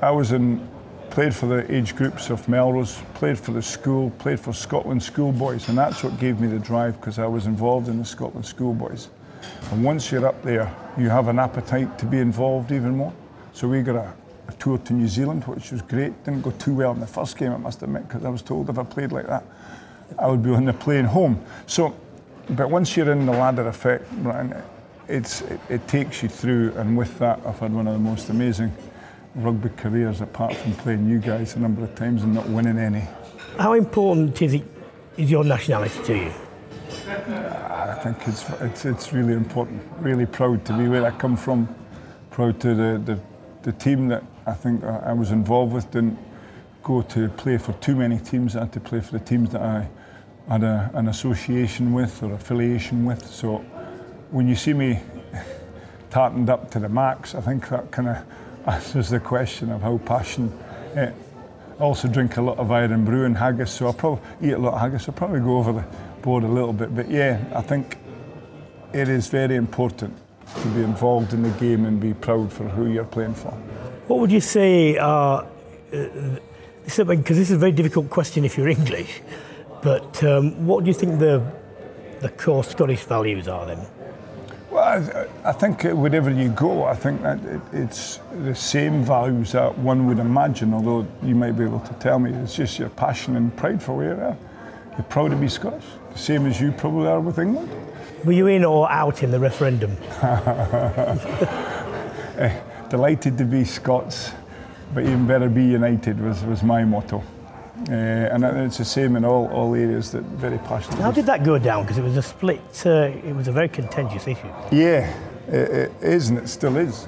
[0.01, 0.67] I was in,
[1.11, 5.69] played for the age groups of Melrose, played for the school, played for Scotland schoolboys,
[5.69, 9.09] and that's what gave me the drive because I was involved in the Scotland schoolboys.
[9.71, 13.13] And once you're up there, you have an appetite to be involved even more.
[13.53, 14.13] So we got a,
[14.49, 16.25] a tour to New Zealand, which was great.
[16.25, 18.69] Didn't go too well in the first game, I must admit, because I was told
[18.71, 19.45] if I played like that,
[20.19, 21.45] I would be on the plane home.
[21.67, 21.97] So,
[22.51, 24.05] but once you're in the ladder effect,
[25.09, 28.29] it's, it, it takes you through, and with that, I've had one of the most
[28.29, 28.73] amazing
[29.35, 33.03] rugby careers, apart from playing you guys a number of times and not winning any.
[33.59, 34.65] How important is it
[35.17, 36.33] is your nationality to you?
[37.09, 39.83] I think it's, it's, it's really important.
[39.99, 41.69] Really proud to be where I come from.
[42.31, 43.21] Proud to the, the,
[43.63, 45.91] the team that I think I I was involved with.
[45.91, 46.19] Didn't
[46.83, 48.55] go to play for too many teams.
[48.55, 49.89] I had to play for the teams that I
[50.49, 53.27] had a, an association with or affiliation with.
[53.27, 53.59] So
[54.31, 55.01] when you see me
[56.11, 58.17] tartaned up to the max, I think that kind of
[58.67, 60.53] answers the question of how passionate.
[60.95, 61.11] Eh,
[61.79, 64.75] I also drink a lot of Irn-Bru and haggis, so I'll probably eat a lot
[64.75, 65.09] of haggis.
[65.09, 65.85] I'll probably go over the
[66.27, 67.99] board a little bit, but yeah, I think
[68.93, 70.13] it is very important
[70.61, 73.53] to be involved in the game and be proud for who you're playing for.
[74.09, 75.47] What would you say are,
[75.93, 79.23] because this is a very difficult question if you're English,
[79.83, 81.41] but um, what do you think the,
[82.19, 83.87] the core Scottish values are then?
[84.69, 89.53] Well, I, I think wherever you go, I think that it, it's the same values
[89.53, 92.89] that one would imagine, although you might be able to tell me it's just your
[92.89, 94.37] passion and pride for where you are.
[94.97, 95.85] You're proud to be Scottish,
[96.17, 97.71] same as you probably are with England.
[98.25, 99.97] Were you in or out in the referendum?
[102.39, 104.33] Eh, delighted to be Scots,
[104.93, 107.23] but even better be united was, was my motto.
[107.89, 110.99] Uh, and it's the same in all, all areas that very passionate.
[110.99, 111.85] How did that go down?
[111.85, 114.49] Because it was a split, uh, it was a very contentious issue.
[114.71, 115.15] Yeah,
[115.49, 117.07] it, it is, and it still is.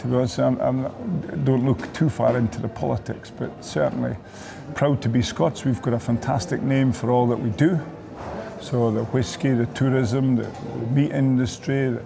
[0.00, 4.16] To be honest, I'm, I'm not, don't look too far into the politics, but certainly
[4.74, 5.64] proud to be Scots.
[5.64, 7.80] We've got a fantastic name for all that we do.
[8.62, 12.02] So the whisky, the tourism, the, the meat industry, the,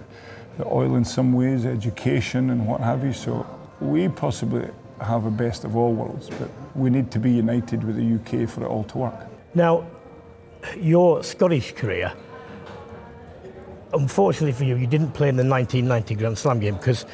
[0.57, 3.13] the oil in some ways, education, and what have you.
[3.13, 3.45] So
[3.79, 4.67] we possibly
[4.99, 8.49] have a best of all worlds, but we need to be united with the UK
[8.49, 9.27] for it all to work.
[9.53, 9.85] Now,
[10.75, 12.11] your Scottish career,
[13.93, 17.05] unfortunately for you, you didn't play in the 1990 Grand Slam game because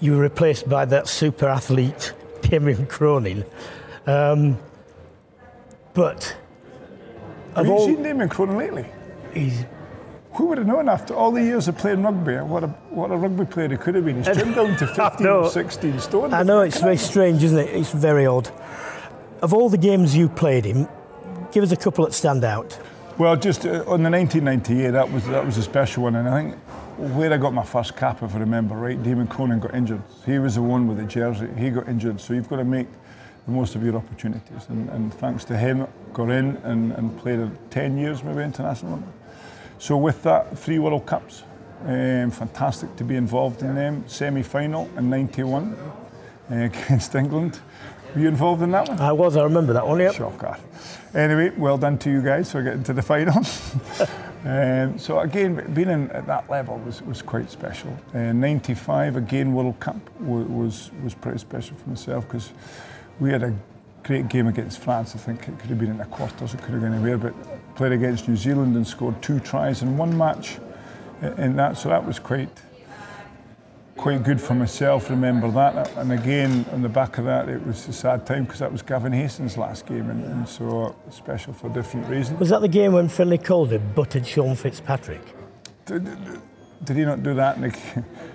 [0.00, 3.44] you were replaced by that super athlete, Cameron Cronin.
[4.06, 4.58] Um,
[5.92, 6.34] but
[7.56, 8.86] Have you all, seen Damian Cronin lately?
[9.34, 9.64] he's
[10.32, 13.16] who would have known after all the years of playing rugby what a, what a
[13.16, 14.22] rugby player he could have been?
[14.22, 16.32] He's trimmed down to 15 or 16 stone.
[16.32, 17.68] I know, it's very strange, isn't it?
[17.68, 18.50] It's very odd.
[19.42, 20.88] Of all the games you played in,
[21.52, 22.78] give us a couple that stand out.
[23.18, 26.42] Well, just uh, on the 1998, that was that was a special one, and I
[26.42, 26.58] think
[27.14, 30.02] where I got my first cap, if I remember right, Damian Cronin got injured.
[30.24, 31.48] He was the one with the jersey.
[31.58, 32.86] He got injured, so you've got to make
[33.46, 34.68] the most of your opportunities.
[34.68, 39.02] And, and thanks to him, got in and, and played 10 years maybe international.
[39.78, 41.42] So with that, three World Cups.
[41.84, 44.04] Um, fantastic to be involved in them.
[44.06, 47.58] Semi-final in '91 uh, against England.
[48.14, 49.00] Were you involved in that one?
[49.00, 49.36] I was.
[49.36, 49.98] I remember that one.
[49.98, 50.14] Yep.
[50.14, 50.56] Shocker.
[51.14, 53.36] Anyway, well done to you guys for getting to the final.
[54.44, 57.98] um, so again, being in, at that level was, was quite special.
[58.14, 62.52] Uh, 95 again World Cup was was pretty special for myself because
[63.22, 63.54] we had a
[64.02, 65.14] great game against France.
[65.14, 67.34] I think it could have been in the quarters, it could have gone anywhere, but
[67.76, 70.58] played against New Zealand and scored two tries in one match
[71.38, 71.78] in that.
[71.78, 72.50] So that was quite
[73.96, 75.08] quite good for myself.
[75.08, 78.58] Remember that, and again on the back of that, it was a sad time because
[78.58, 82.40] that was Gavin Hastings' last game, and, and, so special for different reasons.
[82.40, 85.22] Was that the game when Finlay Calder butted Sean Fitzpatrick?
[85.86, 86.08] Did,
[86.82, 87.60] did he not do that?
[87.60, 87.78] Nick?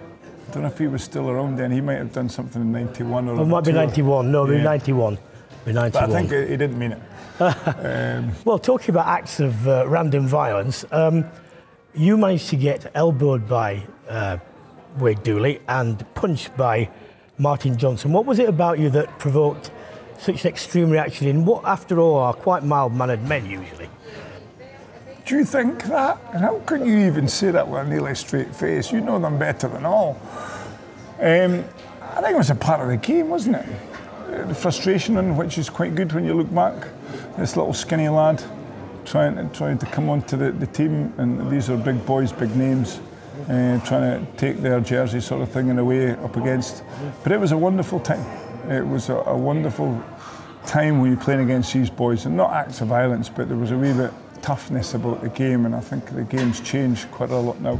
[0.47, 1.71] I don't know if he was still around then.
[1.71, 3.41] He might have done something in '91 or.
[3.41, 4.31] It might be '91.
[4.31, 5.17] No, be '91.
[5.65, 5.91] Be '91.
[5.91, 7.01] But I think he didn't mean it.
[7.39, 11.25] um, well, talking about acts of uh, random violence, um,
[11.93, 14.38] you managed to get elbowed by uh,
[14.97, 16.89] Wade Dooley and punched by
[17.38, 18.13] Martin Johnson.
[18.13, 19.69] What was it about you that provoked
[20.17, 23.89] such an extreme reaction in what, after all, are quite mild mannered men usually?
[25.28, 26.18] Do you think that?
[26.32, 28.94] And how can you even say that with a nearly straight face?
[28.94, 30.18] You know them better than all.
[31.20, 31.66] Um,
[32.02, 34.48] I think it was a part of the game, wasn't it?
[34.48, 36.88] The frustration, in which is quite good when you look back.
[37.38, 38.42] This little skinny lad
[39.04, 42.56] trying to, trying to come onto the, the team, and these are big boys, big
[42.56, 43.02] names
[43.50, 46.84] uh, trying to take their jersey sort of thing in a way up against.
[47.24, 48.26] But it was a wonderful time.
[48.72, 50.02] It was a, a wonderful
[50.66, 53.72] time when you're playing against these boys, and not acts of violence, but there was
[53.72, 57.38] a wee bit toughness about the game, and I think the game's changed quite a
[57.38, 57.80] lot now.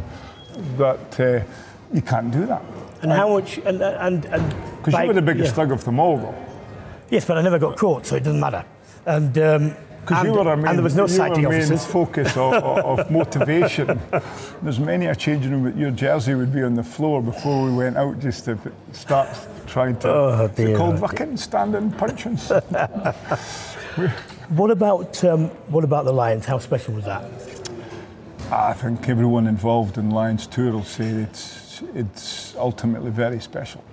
[0.78, 1.43] That uh,
[1.93, 2.62] you can't do that.
[3.02, 3.58] And, and how much?
[3.60, 5.56] And and and because you were the biggest yeah.
[5.56, 6.46] thug of them all, though.
[7.10, 8.65] Yes, but I never got caught, so it doesn't matter.
[9.06, 9.76] And um,
[10.08, 11.86] because you were a main, and there was no citing officers.
[11.86, 14.00] focus of, of, motivation.
[14.62, 17.74] There's many a changing room that your jersey would be on the floor before we
[17.74, 18.58] went out just to
[18.93, 19.28] start
[19.67, 20.10] trying to.
[20.10, 20.78] Oh, dear.
[20.78, 22.38] called fucking standing punching.
[24.50, 26.46] what about um, what about the Lions?
[26.46, 27.24] How special was that?
[28.52, 33.84] I think everyone involved in Lions Tour will say it's it's ultimately very special.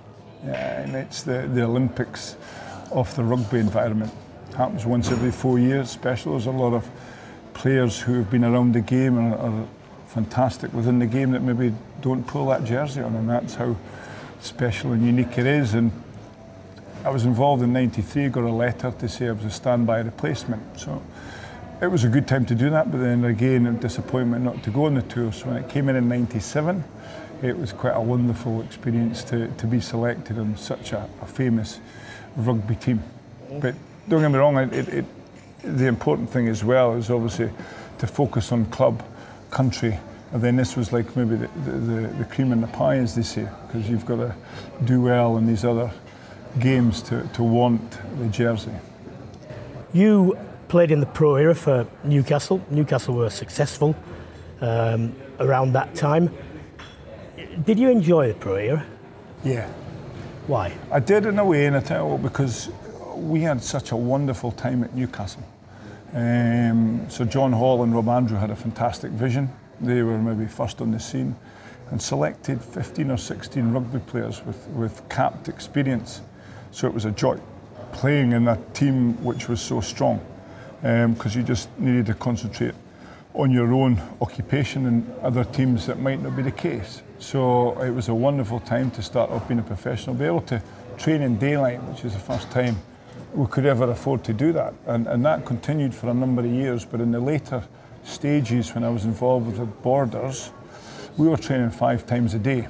[0.45, 2.35] Yeah, and it's the, the Olympics
[2.91, 4.13] of the rugby environment
[4.55, 5.89] happens once every four years.
[5.89, 6.33] Special.
[6.33, 6.87] There's a lot of
[7.53, 9.67] players who have been around the game and are
[10.07, 13.75] fantastic within the game that maybe don't pull that jersey on, and that's how
[14.39, 15.73] special and unique it is.
[15.73, 15.91] And
[17.05, 18.29] I was involved in '93.
[18.29, 20.79] Got a letter to say I was a standby replacement.
[20.79, 21.01] So
[21.81, 22.91] it was a good time to do that.
[22.91, 25.31] But then again, a disappointment not to go on the tour.
[25.31, 26.83] So when it came in in '97.
[27.43, 31.81] It was quite a wonderful experience to, to be selected on such a, a famous
[32.37, 33.03] rugby team.
[33.59, 33.75] But
[34.07, 35.05] don't get me wrong, it, it,
[35.61, 37.49] the important thing as well is obviously
[37.99, 39.03] to focus on club,
[39.51, 39.99] country,
[40.31, 43.21] and then this was like maybe the, the, the cream in the pie, as they
[43.21, 44.33] say, because you've got to
[44.85, 45.91] do well in these other
[46.59, 48.71] games to, to want the jersey.
[49.93, 50.37] You
[50.67, 52.61] played in the pro era for Newcastle.
[52.69, 53.95] Newcastle were successful
[54.61, 56.31] um, around that time.
[57.63, 58.85] Did you enjoy the pro era?
[59.43, 59.67] Yeah.
[60.47, 60.73] Why?
[60.91, 62.69] I did in a way, and I tell you because
[63.15, 65.43] we had such a wonderful time at Newcastle.
[66.13, 69.49] Um, so John Hall and Rob Andrew had a fantastic vision.
[69.81, 71.35] They were maybe first on the scene
[71.91, 76.21] and selected 15 or 16 rugby players with, with capped experience.
[76.75, 77.39] So it was a joy
[77.93, 80.19] playing in that team which was so strong
[80.81, 82.73] because um, you just needed to concentrate
[83.33, 87.01] on your own occupation and other teams that might not be the case.
[87.17, 90.61] So it was a wonderful time to start off being a professional, be able to
[90.97, 92.75] train in daylight, which is the first time
[93.33, 94.73] we could ever afford to do that.
[94.85, 96.83] And, and that continued for a number of years.
[96.83, 97.63] But in the later
[98.03, 100.51] stages, when I was involved with the borders,
[101.15, 102.67] we were training five times a day.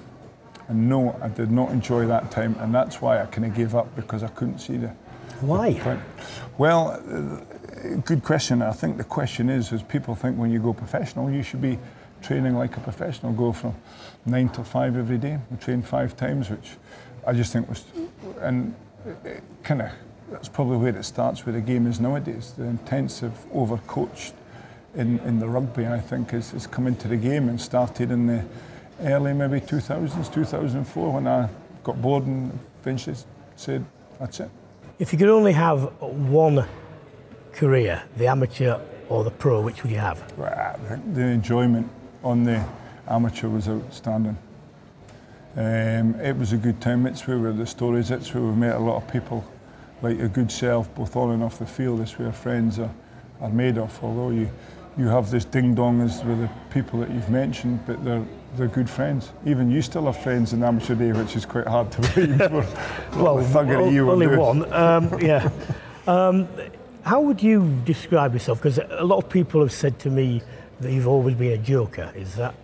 [0.67, 2.55] And no, I did not enjoy that time.
[2.59, 4.89] And that's why I kind of gave up because I couldn't see the.
[5.41, 5.73] Why?
[5.73, 5.99] The
[6.57, 8.61] well, uh, good question.
[8.61, 11.77] I think the question is, is people think when you go professional, you should be
[12.21, 13.75] training like a professional, go from
[14.25, 15.39] nine to five every day.
[15.51, 16.71] We train five times, which
[17.27, 17.83] I just think was,
[18.39, 18.73] and
[19.63, 19.91] kind of
[20.31, 22.53] that's probably where it starts where the game is nowadays.
[22.57, 24.33] The intensive, overcoached
[24.95, 28.27] in, in the rugby, I think, has, has come into the game and started in
[28.27, 28.43] the
[29.01, 31.49] early maybe 2000s, 2004, when I
[31.83, 33.15] got bored and eventually
[33.55, 33.85] said,
[34.19, 34.49] that's it.
[34.99, 36.65] If you could only have one
[37.51, 38.79] career, the amateur
[39.09, 40.37] or the pro, which would you have?
[40.37, 40.79] Well,
[41.13, 41.89] the enjoyment
[42.23, 42.63] on the
[43.07, 44.37] amateur was outstanding.
[45.55, 47.05] Um, it was a good time.
[47.05, 48.11] It's where the stories.
[48.11, 49.45] It's where we've met a lot of people
[50.01, 52.01] like a good self, both on and off the field.
[52.01, 52.93] It's where friends are,
[53.39, 53.97] are made of.
[54.03, 54.49] Although you
[54.97, 58.23] you have this ding dongs with the people that you've mentioned, but they're
[58.57, 59.31] they're good friends.
[59.45, 62.39] Even you still have friends in amateur day, which is quite hard to believe.
[63.15, 64.71] well, o- you only one.
[64.73, 65.49] Um, yeah.
[66.07, 66.47] Um,
[67.03, 68.59] how would you describe yourself?
[68.59, 70.41] Because a lot of people have said to me
[70.79, 72.11] that you've always been a joker.
[72.15, 72.55] Is that?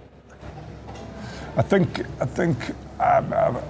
[1.57, 2.57] I think I think
[2.99, 3.61] um, uh,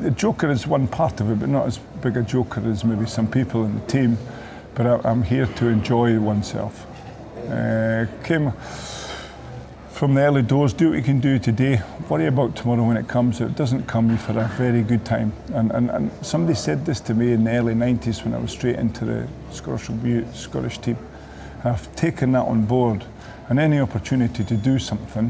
[0.00, 3.06] the joker is one part of it, but not as big a joker as maybe
[3.06, 4.18] some people in the team.
[4.74, 6.86] But I, I'm here to enjoy oneself.
[7.48, 8.52] Uh, came
[10.02, 13.06] from the early doors, do what you can do today, worry about tomorrow when it
[13.06, 13.40] comes.
[13.40, 15.32] It doesn't come, for a very good time.
[15.54, 18.50] And, and, and somebody said this to me in the early 90s when I was
[18.50, 19.88] straight into the Scottish,
[20.34, 20.96] Scottish team.
[21.62, 23.04] I've taken that on board,
[23.48, 25.28] and any opportunity to do something,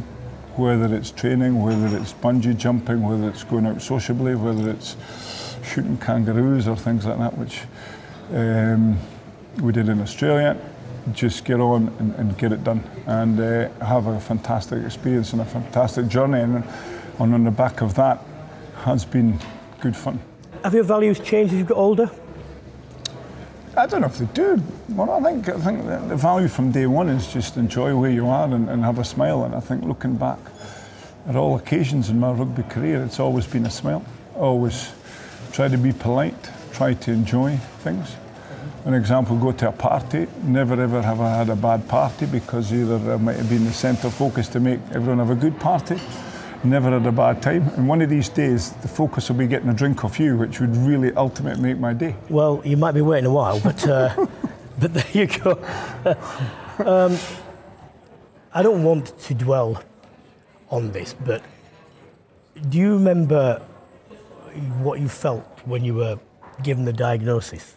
[0.57, 4.97] whether it's training, whether it's bungee jumping, whether it's going out sociably, whether it's
[5.63, 7.61] shooting kangaroos or things like that, which
[8.33, 8.99] um,
[9.61, 10.57] we did in Australia,
[11.13, 15.43] just get on and, and get it done and uh, have a fantastic experience and
[15.43, 16.41] a fantastic journey.
[16.41, 16.65] And,
[17.19, 18.23] and on the back of that
[18.85, 19.39] has been
[19.81, 20.21] good fun.
[20.65, 22.11] Have your values changed as you got older?
[23.77, 24.63] I don't know if they do.
[24.91, 28.29] Well, I think I think the value from day one is just enjoy where you
[28.29, 29.45] are and, and have a smile.
[29.45, 30.39] And I think looking back
[31.27, 34.05] at all occasions in my rugby career, it's always been a smile.
[34.37, 34.93] Always
[35.53, 38.15] try to be polite, try to enjoy things.
[38.85, 40.27] An example, go to a party.
[40.43, 43.73] Never ever have I had a bad party because either I might have been the
[43.73, 46.01] centre focus to make everyone have a good party.
[46.65, 47.69] Never had a bad time.
[47.77, 50.59] And one of these days, the focus will be getting a drink off you, which
[50.59, 52.17] would really ultimately make my day.
[52.29, 54.27] Well, you might be waiting a while, but uh,
[54.81, 55.53] but there you go.
[56.85, 57.17] um,
[58.53, 59.81] I don't want to dwell
[60.71, 61.45] on this, but
[62.69, 63.63] do you remember
[64.79, 66.19] what you felt when you were
[66.65, 67.77] given the diagnosis?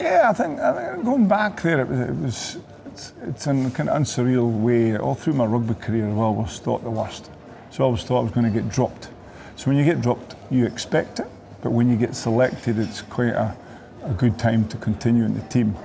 [0.00, 3.66] Yeah, I think, I think going back there, it was, it was it's, it's in
[3.66, 4.96] a kind of unsurreal way.
[4.96, 7.30] All through my rugby career, I've always thought the worst.
[7.70, 9.08] So I always thought I was going to get dropped.
[9.56, 11.26] So when you get dropped, you expect it,
[11.62, 13.56] but when you get selected, it's quite a,
[14.04, 15.76] a good time to continue in the team.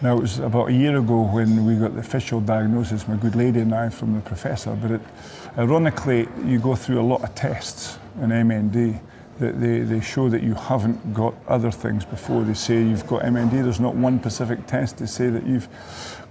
[0.00, 3.34] Now it was about a year ago when we got the official diagnosis, my good
[3.34, 4.74] lady and I, from the professor.
[4.74, 5.00] But it,
[5.58, 9.00] ironically, you go through a lot of tests in MND
[9.38, 13.22] that they, they show that you haven't got other things before they say you've got
[13.22, 13.62] MND.
[13.62, 15.68] There's not one specific test to say that you've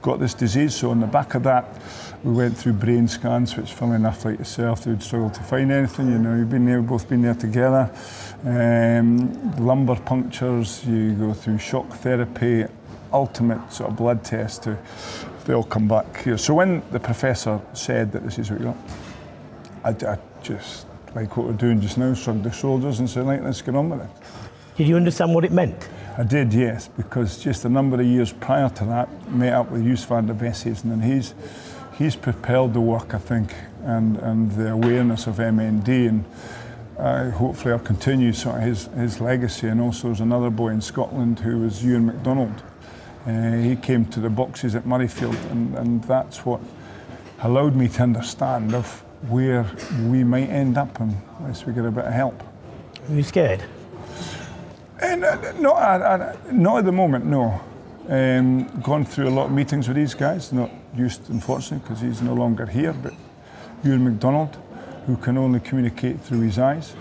[0.01, 0.75] got this disease.
[0.75, 1.65] So on the back of that,
[2.23, 5.71] we went through brain scans, which, funnily enough, like yourself, they would struggle to find
[5.71, 6.11] anything.
[6.11, 7.89] You know, you've been there, both been there together.
[8.43, 12.65] Um, lumbar punctures, you go through shock therapy,
[13.13, 14.77] ultimate sort of blood test to
[15.47, 16.37] they all come back here.
[16.37, 18.77] So when the professor said that this is what you got,
[20.03, 20.86] I, I just
[21.17, 23.89] like what we're doing just now, shrugged the shoulders and said, like, let's get on
[23.89, 24.09] with it.
[24.75, 25.89] Did you understand what it meant?
[26.15, 29.83] I did, yes, because just a number of years prior to that, met up with
[29.83, 31.33] Joost van der Westhuizen, and he's
[31.97, 36.25] he's propelled the work, I think, and, and the awareness of MND, and
[36.99, 39.69] uh, hopefully I'll continue sort of his, his legacy.
[39.69, 42.61] And also, there's another boy in Scotland who was Euan MacDonald.
[43.25, 46.61] Uh, he came to the boxes at Murrayfield, and, and that's what
[47.41, 49.65] allowed me to understand of where
[50.07, 52.43] we might end up unless we get a bit of help.
[53.09, 53.63] Are you scared?
[55.01, 57.61] And, uh, not, uh, not at the moment, no.
[58.09, 62.21] Um, gone through a lot of meetings with these guys, not used, unfortunately, because he's
[62.21, 63.13] no longer here, but
[63.83, 64.57] Euan MacDonald,
[65.05, 66.95] who can only communicate through his eyes.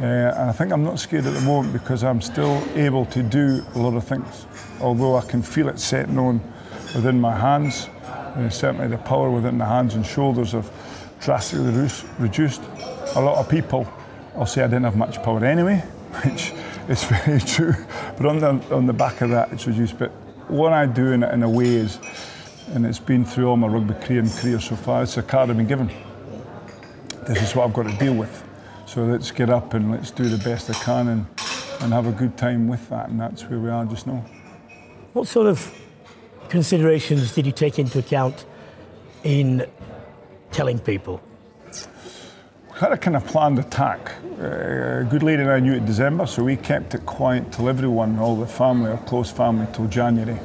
[0.00, 3.22] Uh, and I think I'm not scared at the moment because I'm still able to
[3.22, 4.46] do a lot of things.
[4.80, 6.40] Although I can feel it setting on
[6.94, 10.70] within my hands, uh, certainly the power within the hands and shoulders have
[11.20, 11.88] drastically
[12.18, 12.62] reduced.
[13.14, 13.86] A lot of people
[14.34, 15.76] will say I didn't have much power anyway,
[16.24, 16.52] which
[16.88, 17.74] is very true.
[18.16, 19.98] But on the, on the back of that, it's reduced.
[19.98, 20.10] But
[20.48, 21.98] what I do in, in a way is,
[22.74, 25.50] and it's been through all my rugby career and career so far, it's a card
[25.50, 25.90] I've been given.
[27.26, 28.44] This is what I've got to deal with.
[28.86, 31.26] So let's get up and let's do the best I can and,
[31.80, 33.10] and have a good time with that.
[33.10, 34.24] And that's where we are just now.
[35.12, 35.74] What sort of
[36.48, 38.46] considerations did you take into account
[39.24, 39.66] in
[40.58, 41.20] telling people?
[42.72, 44.12] We had a kind of planned attack.
[44.40, 48.18] Uh, good lady and I knew it December, so we kept it quiet till everyone,
[48.18, 50.36] all the family, our close family, till January.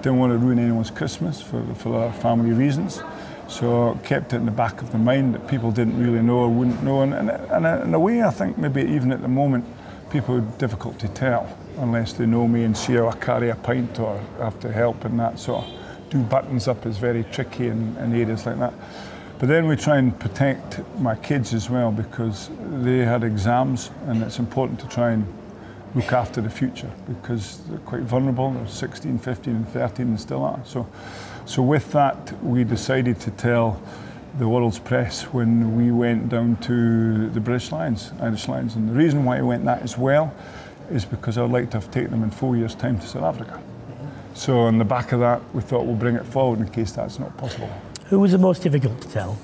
[0.00, 3.02] didn't want to ruin anyone's Christmas for, for family reasons.
[3.46, 6.48] So kept it in the back of the mind that people didn't really know or
[6.48, 7.02] wouldn't know.
[7.02, 9.66] And, and, and in a way, I think maybe even at the moment,
[10.08, 11.46] people are difficult to tell
[11.76, 15.04] unless they know me and see how I carry a pint or have to help
[15.04, 15.70] in that sort of
[16.08, 18.72] do buttons up is very tricky in, in areas like that.
[19.38, 24.20] But then we try and protect my kids as well because they had exams and
[24.22, 25.24] it's important to try and
[25.94, 28.50] look after the future because they're quite vulnerable.
[28.50, 30.60] They're 16, 15 and 13 and still are.
[30.64, 30.88] So,
[31.46, 33.80] so with that, we decided to tell
[34.38, 38.74] the world's press when we went down to the British Lions, Irish Lions.
[38.74, 40.34] And the reason why I went that as well
[40.90, 43.62] is because I'd like to have taken them in four years' time to South Africa.
[44.34, 47.18] So on the back of that, we thought we'll bring it forward in case that's
[47.18, 47.70] not possible.
[48.08, 49.38] Who was the most difficult to tell?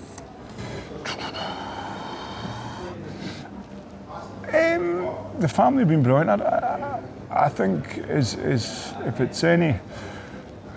[4.55, 6.41] Um, the family have been brilliant.
[6.41, 9.79] I, I, I think is, is if it's any,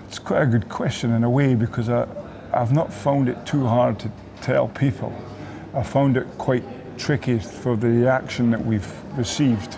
[0.05, 2.05] it's quite a good question in a way because I,
[2.51, 4.11] I've not found it too hard to
[4.41, 5.13] tell people.
[5.73, 6.65] I found it quite
[6.97, 9.77] tricky for the reaction that we've received.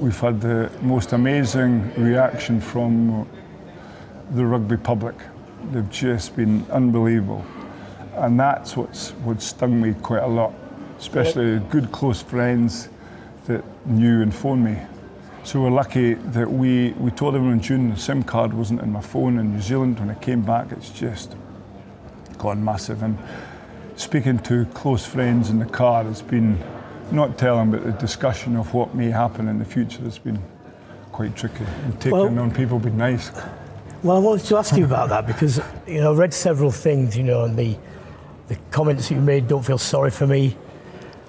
[0.00, 3.28] We've had the most amazing reaction from
[4.32, 5.14] the rugby public.
[5.72, 7.44] They've just been unbelievable.
[8.14, 10.52] And that's what's what stung me quite a lot,
[10.98, 12.88] especially good close friends
[13.46, 14.78] that knew and phoned me.
[15.42, 18.92] So we're lucky that we, we told everyone in June the SIM card wasn't in
[18.92, 19.98] my phone in New Zealand.
[19.98, 21.34] When I came back, it's just
[22.36, 23.02] gone massive.
[23.02, 23.16] And
[23.96, 26.62] speaking to close friends in the car has been
[27.10, 30.40] not telling, but the discussion of what may happen in the future has been
[31.10, 31.64] quite tricky.
[31.84, 33.30] And taking well, on people be nice.
[34.02, 37.18] Well, I wanted to ask you about that because you know I read several things,
[37.18, 37.76] you know, and the
[38.48, 39.46] the comments you made.
[39.46, 40.56] Don't feel sorry for me.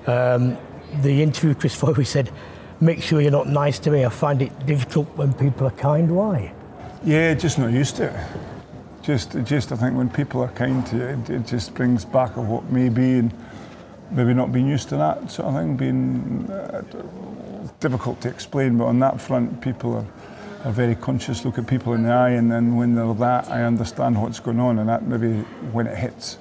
[0.07, 0.57] Um,
[1.01, 2.31] the interview Chris Foley said,
[2.79, 4.05] "Make sure you're not nice to me.
[4.05, 6.15] I find it difficult when people are kind.
[6.15, 6.53] Why?"
[7.03, 8.15] Yeah, just not used to it.
[9.01, 12.37] Just, just I think when people are kind to you, it, it just brings back
[12.37, 13.33] of what may be and
[14.11, 15.75] maybe not being used to that sort of thing.
[15.75, 16.83] Being uh,
[17.81, 20.05] difficult to explain, but on that front, people are
[20.63, 23.63] a very conscious look at people in the eye, and then when they're that, I
[23.63, 25.41] understand what's going on, and that maybe
[25.71, 26.37] when it hits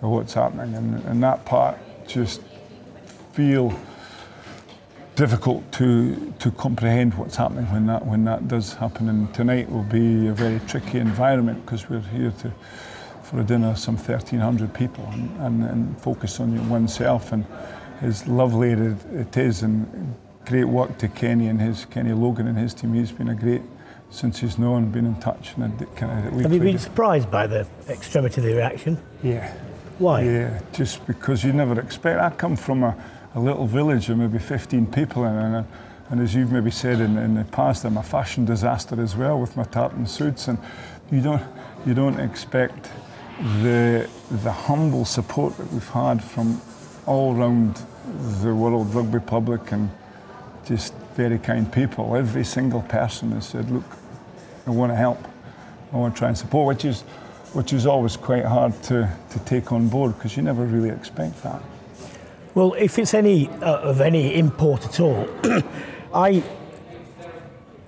[0.00, 2.40] what's happening, and, and that part just
[3.32, 3.78] feel
[5.16, 9.08] difficult to to comprehend what's happening when that when that does happen.
[9.08, 12.52] And tonight will be a very tricky environment because we're here to
[13.28, 17.44] for a dinner some 1,300 people and, and, and focus on oneself and
[18.00, 20.16] as lovely as it is and
[20.48, 22.94] great work to Kenny and his Kenny Logan and his team.
[22.94, 23.62] He's been a great
[24.10, 25.54] since he's known, been in touch.
[25.56, 28.98] And kind of Have you been surprised by the extremity of the reaction?
[29.22, 29.52] Yeah.
[29.98, 30.22] Why?
[30.22, 32.20] Yeah, just because you never expect.
[32.20, 32.96] I come from a,
[33.34, 35.66] a little village of maybe 15 people, and, and,
[36.08, 39.38] and as you've maybe said in, in, the past, I'm a fashion disaster as well
[39.38, 40.58] with my tartan suits, and
[41.10, 41.42] you don't
[41.84, 42.90] you don't expect
[43.62, 46.60] the the humble support that we've had from
[47.06, 47.82] all around
[48.42, 49.90] the world rugby public and
[50.68, 52.14] just very kind people.
[52.14, 53.84] Every single person has said, look,
[54.66, 55.18] I want to help.
[55.92, 57.00] I want to try and support, which is,
[57.54, 61.42] which is always quite hard to, to take on board because you never really expect
[61.42, 61.62] that.
[62.54, 65.28] Well, if it's any uh, of any import at all,
[66.14, 66.42] I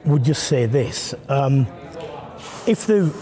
[0.04, 1.14] would just say this.
[1.28, 1.66] Um,
[2.66, 3.12] if the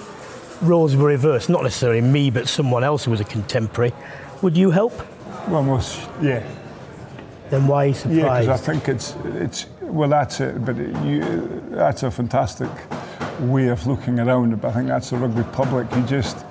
[0.62, 3.92] roles were reversed, not necessarily me, but someone else who was a contemporary,
[4.42, 4.92] would you help?
[5.48, 6.46] Well, most, yeah,
[7.50, 8.18] then why are you surprised?
[8.18, 12.70] Yeah, because I think it's it's well that's it, but it, you, that's a fantastic
[13.40, 14.60] way of looking around.
[14.60, 15.90] But I think that's the rugby public.
[15.94, 16.44] You just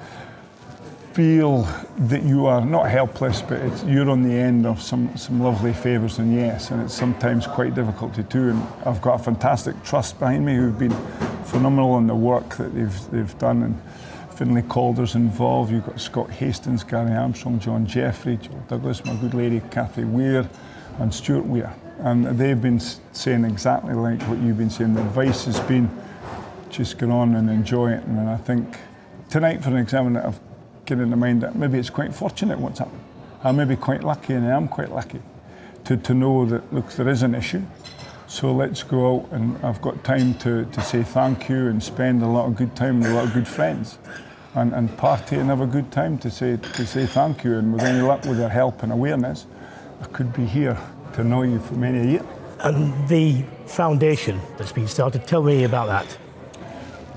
[1.14, 1.64] feel
[1.98, 6.20] that you are not helpless, but you're on the end of some some lovely favours
[6.20, 8.50] and yes, and it's sometimes quite difficult to do.
[8.50, 10.96] And I've got a fantastic trust behind me who've been
[11.46, 13.82] phenomenal in the work that they've they've done and.
[14.38, 15.72] Finlay Calder's involved.
[15.72, 20.48] You've got Scott Hastings, Gary Armstrong, John Jeffrey, Joe Douglas, my good lady Kathy Weir,
[21.00, 21.74] and Stuart Weir.
[22.00, 24.94] And they've been saying exactly like what you've been saying.
[24.94, 25.90] The advice has been
[26.70, 28.04] just go on and enjoy it.
[28.04, 28.78] And I think
[29.30, 30.40] tonight, for an example, I've
[30.88, 33.04] get in the mind that maybe it's quite fortunate what's happened.
[33.44, 35.22] I may be quite lucky, and I am quite lucky
[35.84, 37.62] to, to know that, look, there is an issue.
[38.26, 42.24] So let's go out, and I've got time to, to say thank you and spend
[42.24, 44.00] a lot of good time with a lot of good friends.
[44.56, 47.60] And, and party and have a good time to say to say thank you.
[47.60, 49.46] And with any luck, with your help and awareness,
[50.02, 50.78] I could be here
[51.14, 52.26] to know you for many a year.
[52.60, 56.18] And the foundation that's been started, tell me about that.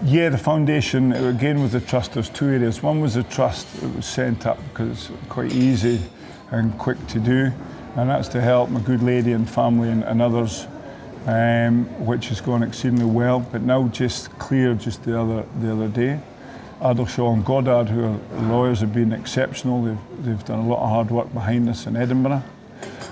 [0.02, 2.82] Yeah, the foundation, again with the trust, there's two areas.
[2.82, 6.00] One was the trust that was sent up because it's quite easy
[6.50, 7.52] and quick to do,
[7.96, 10.66] and that's to help my good lady and family and, and others
[11.26, 15.88] um, which has gone exceedingly well, but now just cleared just the other the other
[15.88, 16.20] day.
[16.80, 19.84] Addleshaw and Goddard, who are lawyers, have been exceptional.
[19.84, 22.42] They've, they've done a lot of hard work behind us in Edinburgh.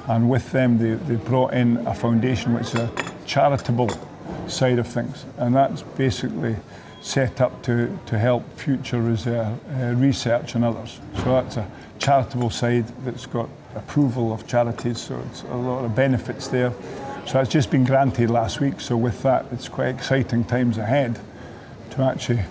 [0.08, 2.90] And with them, they, they brought in a foundation which is a
[3.26, 3.90] charitable
[4.46, 5.24] side of things.
[5.36, 6.56] And that's basically
[7.00, 10.98] set up to, to help future research, uh, research and others.
[11.16, 15.94] So that's a charitable side that's got approval of charities, so it's a lot of
[15.94, 16.72] benefits there.
[17.26, 21.20] So it's just been granted last week, so with that, it's quite exciting times ahead
[21.90, 22.42] to actually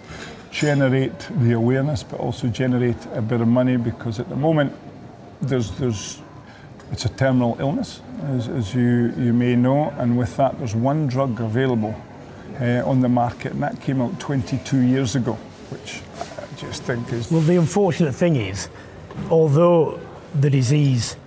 [0.51, 4.74] generate the awareness, but also generate a bit of money because at the moment
[5.41, 6.20] there's there's
[6.91, 11.07] it's a terminal illness, as, as you, you may know, and with that there's one
[11.07, 11.95] drug available
[12.59, 15.33] uh, on the market, and that came out 22 years ago,
[15.69, 16.01] which
[16.39, 17.31] I just think is.
[17.31, 18.69] Well, the unfortunate thing is,
[19.29, 19.99] although
[20.33, 21.17] the disease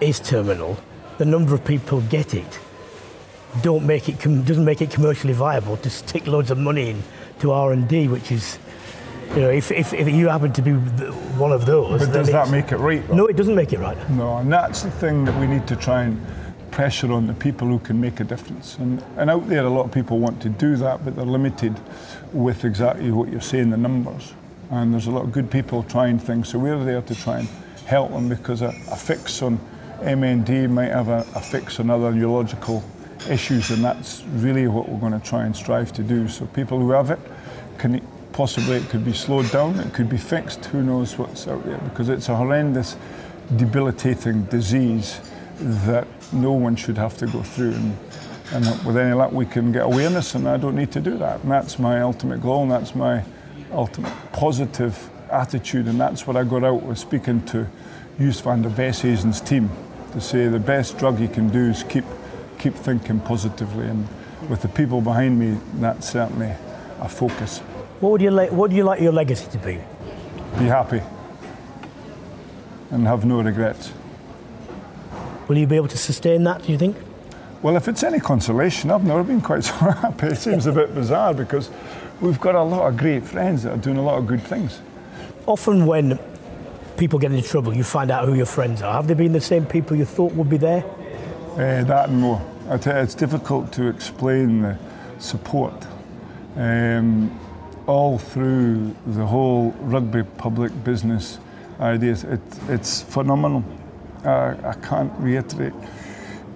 [0.00, 0.78] is terminal,
[1.18, 2.60] the number of people get it
[3.60, 7.02] don't make it doesn't make it commercially viable to stick loads of money in
[7.40, 8.58] to R and D, which is,
[9.34, 12.50] you know, if, if, if you happen to be one of those, but does that
[12.50, 13.06] make it right?
[13.08, 13.14] Though?
[13.14, 13.96] No, it doesn't make it right.
[14.10, 16.20] No, and that's the thing that we need to try and
[16.70, 18.76] pressure on the people who can make a difference.
[18.78, 21.78] And, and out there, a lot of people want to do that, but they're limited
[22.32, 24.34] with exactly what you're saying, the numbers.
[24.70, 27.48] And there's a lot of good people trying things, so we're there to try and
[27.86, 29.58] help them because a, a fix on
[30.00, 32.82] MND might have a, a fix on other neurological
[33.30, 36.28] issues, and that's really what we're going to try and strive to do.
[36.28, 37.20] So people who have it
[37.78, 40.64] can possibly it could be slowed down, it could be fixed.
[40.66, 41.78] Who knows what's out there?
[41.78, 42.96] Because it's a horrendous,
[43.56, 45.20] debilitating disease
[45.58, 47.72] that no one should have to go through.
[47.72, 47.96] And,
[48.52, 51.42] and with any luck, we can get awareness, and I don't need to do that.
[51.42, 53.24] And that's my ultimate goal, and that's my
[53.72, 57.66] ultimate positive attitude, and that's what I got out with speaking to
[58.18, 59.70] Joost van der Westhuizen's team
[60.12, 62.04] to say the best drug you can do is keep
[62.58, 64.06] keep thinking positively, and
[64.48, 66.54] with the people behind me, that's certainly
[67.00, 67.60] a focus.
[68.02, 68.50] What would you like?
[68.50, 69.78] What do you like your legacy to be?
[70.58, 71.00] Be happy
[72.90, 73.92] and have no regrets.
[75.46, 76.64] Will you be able to sustain that?
[76.64, 76.96] Do you think?
[77.62, 80.26] Well, if it's any consolation, I've never been quite so happy.
[80.26, 81.70] It seems a bit bizarre because
[82.20, 84.80] we've got a lot of great friends that are doing a lot of good things.
[85.46, 86.18] Often, when
[86.96, 88.94] people get into trouble, you find out who your friends are.
[88.94, 90.84] Have they been the same people you thought would be there?
[91.52, 92.42] Uh, that and more.
[92.68, 94.76] You, it's difficult to explain the
[95.20, 95.86] support.
[96.56, 97.38] Um,
[97.86, 101.38] all through the whole rugby public business
[101.80, 103.64] ideas, it, it's phenomenal.
[104.24, 105.72] Uh, I can't reiterate.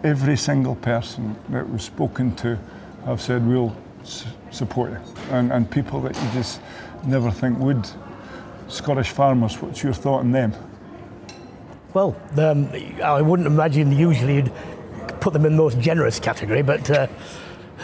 [0.05, 2.59] Every single person that was spoken to
[3.05, 4.99] have said, we'll s- support you.
[5.31, 6.61] And, and people that you just
[7.05, 7.89] never think would.
[8.69, 10.53] Scottish farmers, what's your thought on them?
[11.95, 12.69] Well, um,
[13.03, 14.53] I wouldn't imagine usually you'd
[15.21, 16.89] put them in the most generous category, but.
[16.91, 17.07] Uh,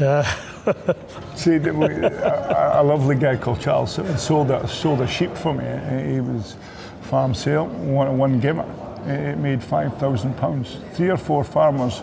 [0.00, 0.48] uh
[1.34, 5.64] See, a, a, lovely guy called Charles sold a, sold a sheep for me.
[6.12, 6.56] He was
[7.02, 8.66] farm sale, one, one gimmer.
[9.06, 10.92] It made £5,000.
[10.92, 12.02] Three or four farmers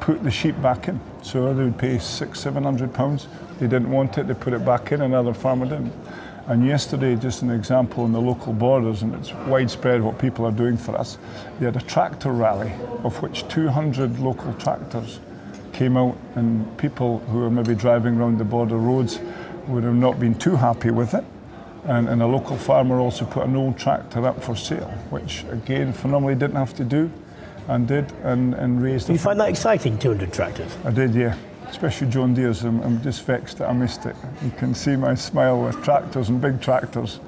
[0.00, 1.00] put the sheep back in.
[1.22, 3.28] So they would pay six, seven hundred pounds.
[3.60, 5.92] They didn't want it, they put it back in, another farmer didn't.
[6.46, 10.52] And yesterday, just an example in the local borders, and it's widespread what people are
[10.52, 11.18] doing for us,
[11.60, 12.72] they had a tractor rally
[13.04, 15.20] of which 200 local tractors
[15.80, 19.18] came out, and people who were maybe driving around the border roads
[19.66, 21.24] would have not been too happy with it.
[21.84, 25.94] And, and a local farmer also put an old tractor up for sale, which again,
[25.94, 27.10] phenomenally didn't have to do
[27.66, 29.08] and did and, and raised.
[29.08, 30.76] You find that exciting, 200 tractors?
[30.84, 31.34] I did, yeah.
[31.66, 32.62] Especially John Deere's.
[32.62, 34.16] I'm, I'm just vexed that I missed it.
[34.44, 37.20] You can see my smile with tractors and big tractors.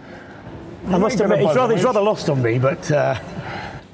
[0.88, 3.18] I must admit, it's rather, it's rather lost on me, but uh,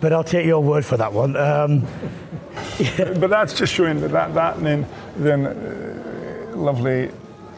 [0.01, 1.37] but I'll take your word for that one.
[1.37, 1.87] Um,
[3.21, 4.87] But that's just showing that that, that then
[5.17, 7.11] then uh, lovely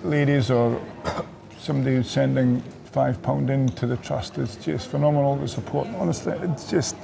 [0.03, 0.81] ladies or
[1.59, 5.37] somebody who's sending five pound into the trust is just phenomenal.
[5.37, 6.97] The support, honestly, it's just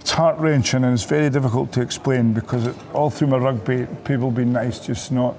[0.00, 3.86] it's heart wrenching and it's very difficult to explain because it, all through my rugby,
[4.04, 5.36] people being nice, just not.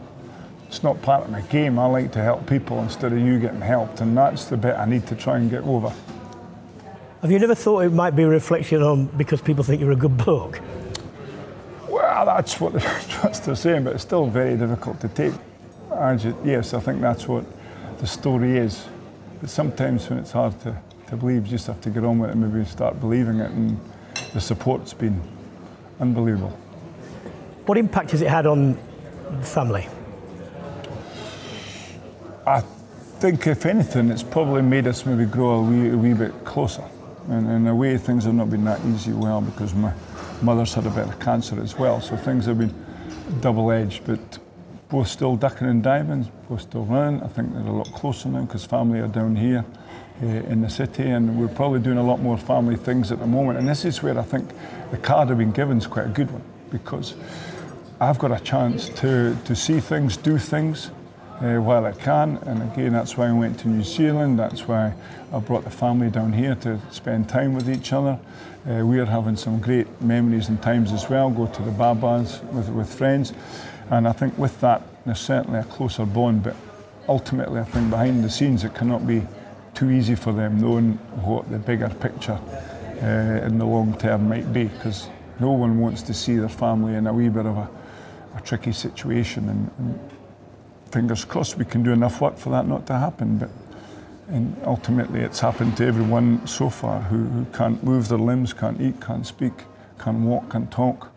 [0.68, 1.78] It's not part of my game.
[1.78, 4.86] I like to help people instead of you getting helped, and that's the bit I
[4.86, 5.94] need to try and get over.
[7.22, 9.96] Have you never thought it might be a reflection on because people think you're a
[9.96, 10.60] good bloke?
[11.96, 15.32] Well, that's what the trust are saying, but it's still very difficult to take.
[16.18, 17.46] Just, yes, I think that's what
[18.00, 18.86] the story is.
[19.40, 20.78] But sometimes when it's hard to,
[21.08, 23.50] to believe, you just have to get on with it and maybe start believing it.
[23.50, 23.80] And
[24.34, 25.22] the support's been
[26.02, 26.50] unbelievable.
[27.66, 28.78] What impact has it had on
[29.42, 29.88] family?
[32.46, 32.60] I
[33.20, 36.84] think, if anything, it's probably made us maybe grow a wee, a wee bit closer.
[37.30, 39.94] And in a way, things have not been that easy well because my
[40.42, 42.02] mother's had a bit of cancer as well.
[42.02, 42.74] So things have been
[43.42, 44.40] double edged, but
[44.90, 47.22] both still ducking and diving, both still running.
[47.22, 49.66] I think they're a lot closer now because family are down here
[50.22, 53.28] uh, in the city, and we're probably doing a lot more family things at the
[53.28, 53.60] moment.
[53.60, 54.52] And this is where I think
[54.92, 57.16] the card I've been given is quite a good one because
[58.00, 60.92] I've got a chance to, to see things, do things
[61.42, 62.38] uh, while I can.
[62.46, 64.40] And again, that's why I went to New Zealand.
[64.40, 64.94] That's why
[65.34, 68.20] I brought the family down here to spend time with each other.
[68.68, 71.30] Uh, we are having some great memories and times as well.
[71.30, 73.34] Go to the Babas with, with friends.
[73.90, 76.44] And I think with that, there's certainly a closer bond.
[76.44, 76.56] But
[77.08, 79.22] ultimately, I think behind the scenes, it cannot be
[79.74, 82.40] too easy for them knowing what the bigger picture
[83.04, 84.64] uh, in the long term might be.
[84.64, 85.10] Because
[85.40, 87.70] no one wants to see their family in a wee bit of a,
[88.36, 89.50] a tricky situation.
[89.50, 90.15] And, and
[90.96, 93.38] fingers crossed we can do enough work for that not to happen.
[93.38, 93.50] But
[94.30, 98.80] and ultimately, it's happened to everyone so far who, who can't move their limbs, can't
[98.82, 99.54] eat, can't speak,
[100.00, 101.12] can't walk, can't talk.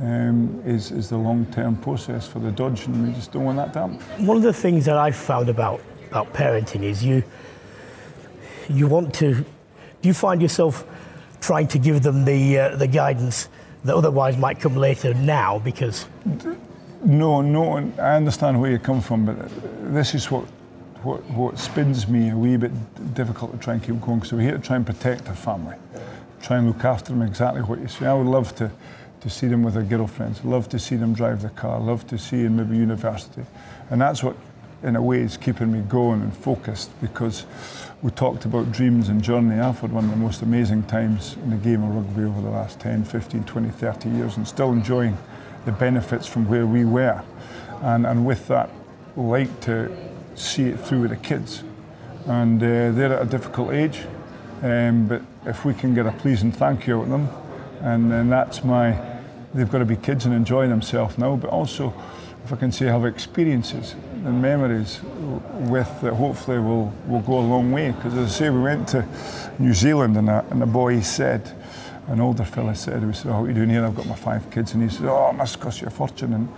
[0.00, 3.58] Um, is, is the long term process for the Dodge, and we just don't want
[3.58, 4.26] that to happen.
[4.26, 7.22] One of the things that I've found about, about parenting is you
[8.70, 9.34] you want to
[10.02, 10.86] do you find yourself
[11.40, 13.48] trying to give them the uh, the guidance
[13.84, 16.06] that otherwise might come later now because
[17.04, 19.36] no no I understand where you come from but
[19.92, 20.46] this is what
[21.02, 22.72] what, what spins me a wee bit
[23.14, 24.22] difficult to try and keep going.
[24.22, 25.76] So we're here to try and protect our family,
[26.42, 28.06] try and look after them exactly what you say.
[28.06, 28.70] I would love to,
[29.20, 32.18] to see them with their girlfriends, love to see them drive the car, love to
[32.18, 33.44] see them maybe university.
[33.88, 34.36] And that's what,
[34.82, 37.46] in a way, is keeping me going and focused because
[38.02, 39.58] we talked about dreams and journey.
[39.58, 42.50] I've had one of the most amazing times in the game of rugby over the
[42.50, 45.16] last 10, 15, 20, 30 years and still enjoying
[45.64, 47.22] the benefits from where we were.
[47.82, 48.70] And, and with that,
[49.16, 49.94] like to
[50.34, 51.62] see it through with the kids.
[52.26, 54.04] And uh, they're at a difficult age,
[54.62, 57.28] um, but if we can get a pleasing thank you out of them,
[57.80, 59.00] and, then that's my,
[59.54, 61.94] they've got to be kids and enjoy themselves now, but also,
[62.44, 63.94] if I can say, have experiences
[64.24, 67.90] and memories with that hopefully will, will go a long way.
[67.90, 69.06] Because as I say, we went to
[69.58, 71.54] New Zealand and a, and a boy said,
[72.10, 73.84] an older fella said, we said, oh, what are you doing here?
[73.84, 74.74] I've got my five kids.
[74.74, 76.34] And he said, oh, it must cost you a fortune.
[76.34, 76.48] And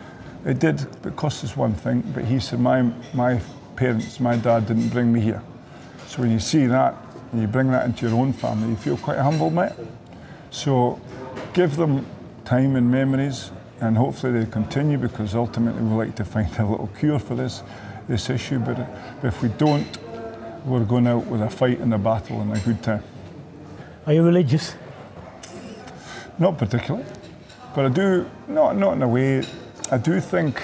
[0.47, 2.01] it did, it cost us one thing.
[2.15, 3.39] But he said, my, my
[3.77, 5.43] parents, my dad didn't bring me here.
[6.07, 6.95] So when you see that,
[7.31, 9.73] and you bring that into your own family, you feel quite humble, mate.
[10.51, 10.99] So
[11.53, 12.07] give them
[12.45, 13.51] time and memories,
[13.81, 17.63] and hopefully they continue because ultimately we'd like to find a little cure for this
[18.09, 18.59] this issue.
[18.59, 18.87] But
[19.23, 19.87] if we don't,
[20.67, 23.03] we're going out with a fight and a battle and a good time.
[24.07, 24.75] Are you religious?
[26.39, 27.07] Not particularly,
[27.75, 29.43] but I do not not in a way.
[29.91, 30.61] I do think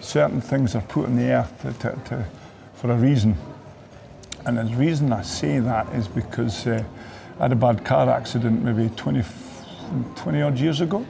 [0.00, 2.26] certain things are put in the earth to, to, to
[2.74, 3.36] for a reason.
[4.46, 6.82] And the reason I say that is because uh,
[7.38, 9.22] I had a bad car accident maybe 20,
[10.16, 11.06] 20 odd years ago.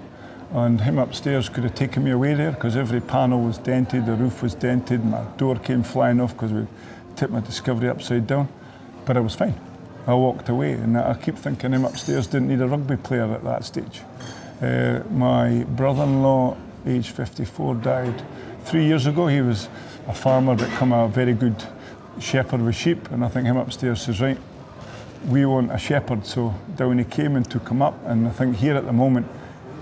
[0.53, 4.15] And him upstairs could have taken me away there because every panel was dented, the
[4.15, 6.67] roof was dented, my door came flying off because we
[7.15, 8.49] tipped my Discovery upside down.
[9.05, 9.55] But I was fine.
[10.07, 13.45] I walked away, and I keep thinking him upstairs didn't need a rugby player at
[13.45, 14.01] that stage.
[14.61, 18.23] Uh, my brother in law, age 54, died
[18.65, 19.27] three years ago.
[19.27, 19.69] He was
[20.09, 21.63] a farmer become a very good
[22.19, 24.39] shepherd with sheep, and I think him upstairs says, right,
[25.29, 26.27] we want a shepherd.
[26.27, 29.27] So down he came and took him up, and I think here at the moment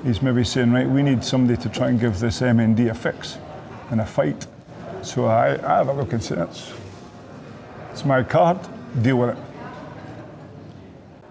[0.04, 3.38] he's maybe saying, right, we need somebody to try and give this MND a fix
[3.90, 4.46] and a fight.
[5.02, 6.72] So I, I have a look and say, it's,
[7.92, 8.58] it's my card,
[9.00, 9.47] deal with it.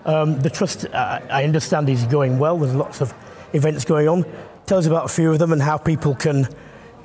[0.06, 2.58] Um, the trust, I understand, is going well.
[2.58, 3.14] There's lots of
[3.54, 4.26] events going on.
[4.66, 6.48] Tell us about a few of them and how people can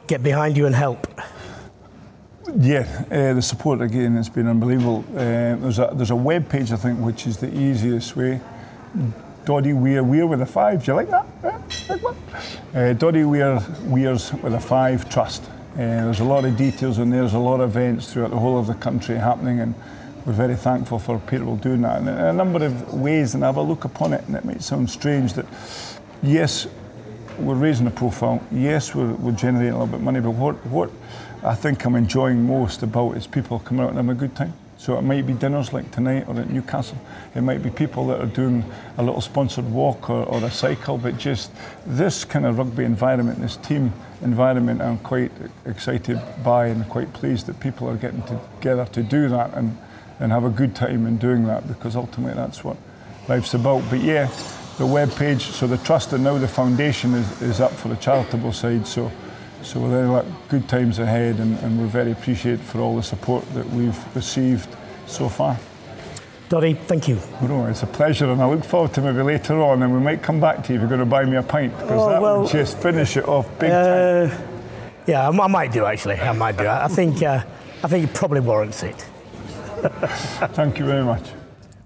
[0.06, 1.06] get behind you and help.
[2.56, 5.04] Yeah, uh, the support again has been unbelievable.
[5.10, 8.40] Uh, there's a there's a web page I think which is the easiest way.
[9.44, 10.84] Doddie Weir Weir with a five.
[10.84, 11.26] Do you like that?
[12.74, 15.44] Uh, Doddie Weir Weirs with a five trust.
[15.74, 17.06] Uh, there's a lot of details there.
[17.06, 19.74] There's a lot of events throughout the whole of the country happening, and
[20.24, 22.00] we're very thankful for people doing that.
[22.00, 24.62] In a number of ways, and I have a look upon it, and it might
[24.62, 25.46] sound strange that
[26.22, 26.66] yes,
[27.38, 28.40] we're raising a profile.
[28.52, 30.90] Yes, we're, we're generating a little bit of money, but what what
[31.42, 34.54] I think I'm enjoying most about is people coming out and having a good time.
[34.78, 36.98] So it might be dinners like tonight or at Newcastle.
[37.36, 38.64] It might be people that are doing
[38.98, 41.52] a little sponsored walk or, or a cycle, but just
[41.86, 43.92] this kind of rugby environment, this team
[44.22, 45.30] environment, I'm quite
[45.66, 49.78] excited by and quite pleased that people are getting together to do that and,
[50.22, 52.76] and have a good time in doing that because ultimately that's what
[53.28, 53.82] life's about.
[53.90, 54.30] But yeah,
[54.78, 57.96] the web page, so the trust and now the foundation is, is up for the
[57.96, 58.86] charitable side.
[58.86, 59.10] So
[59.62, 63.44] so we're like good times ahead, and, and we're very appreciative for all the support
[63.54, 64.68] that we've received
[65.06, 65.56] so far.
[66.48, 67.18] Doddie, thank you.
[67.42, 70.22] No, it's a pleasure, and I look forward to maybe later on, and we might
[70.22, 72.20] come back to you if you're going to buy me a pint, because Oh, that
[72.20, 74.30] well, would just finish it off big time.
[74.30, 74.38] Uh,
[75.06, 76.16] yeah, I, might do actually.
[76.16, 76.64] I might do.
[76.64, 77.42] I I think uh,
[77.82, 79.06] I think it probably warrants it.
[80.52, 81.30] Thank you very much.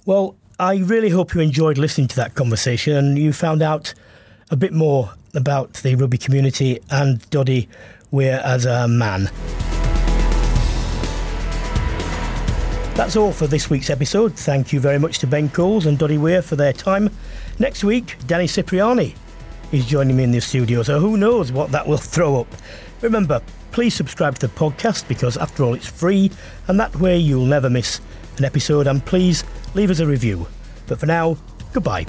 [0.04, 3.94] Well, I really hope you enjoyed listening to that conversation and you found out
[4.50, 7.68] a bit more about the rugby community and Doddie
[8.10, 9.30] Weir as a man.
[12.94, 14.34] That's all for this week's episode.
[14.34, 17.10] Thank you very much to Ben Coles and Doddie Weir for their time.
[17.58, 19.14] Next week, Danny Cipriani
[19.72, 22.48] is joining me in the studio, so who knows what that will throw up.
[23.02, 23.42] Remember,
[23.72, 26.30] please subscribe to the podcast because, after all, it's free,
[26.68, 28.00] and that way you'll never miss
[28.38, 28.86] an episode.
[28.86, 29.44] And please
[29.74, 30.46] leave us a review.
[30.86, 31.36] But for now,
[31.72, 32.06] goodbye.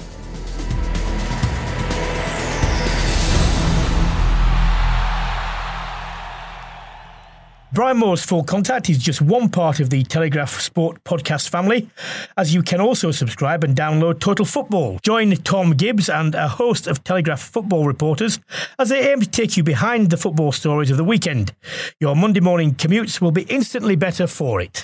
[7.77, 11.87] Brian Moore's Full Contact is just one part of the Telegraph Sport podcast family,
[12.35, 14.97] as you can also subscribe and download Total Football.
[15.03, 18.39] Join Tom Gibbs and a host of Telegraph football reporters
[18.79, 21.53] as they aim to take you behind the football stories of the weekend.
[21.99, 24.83] Your Monday morning commutes will be instantly better for it.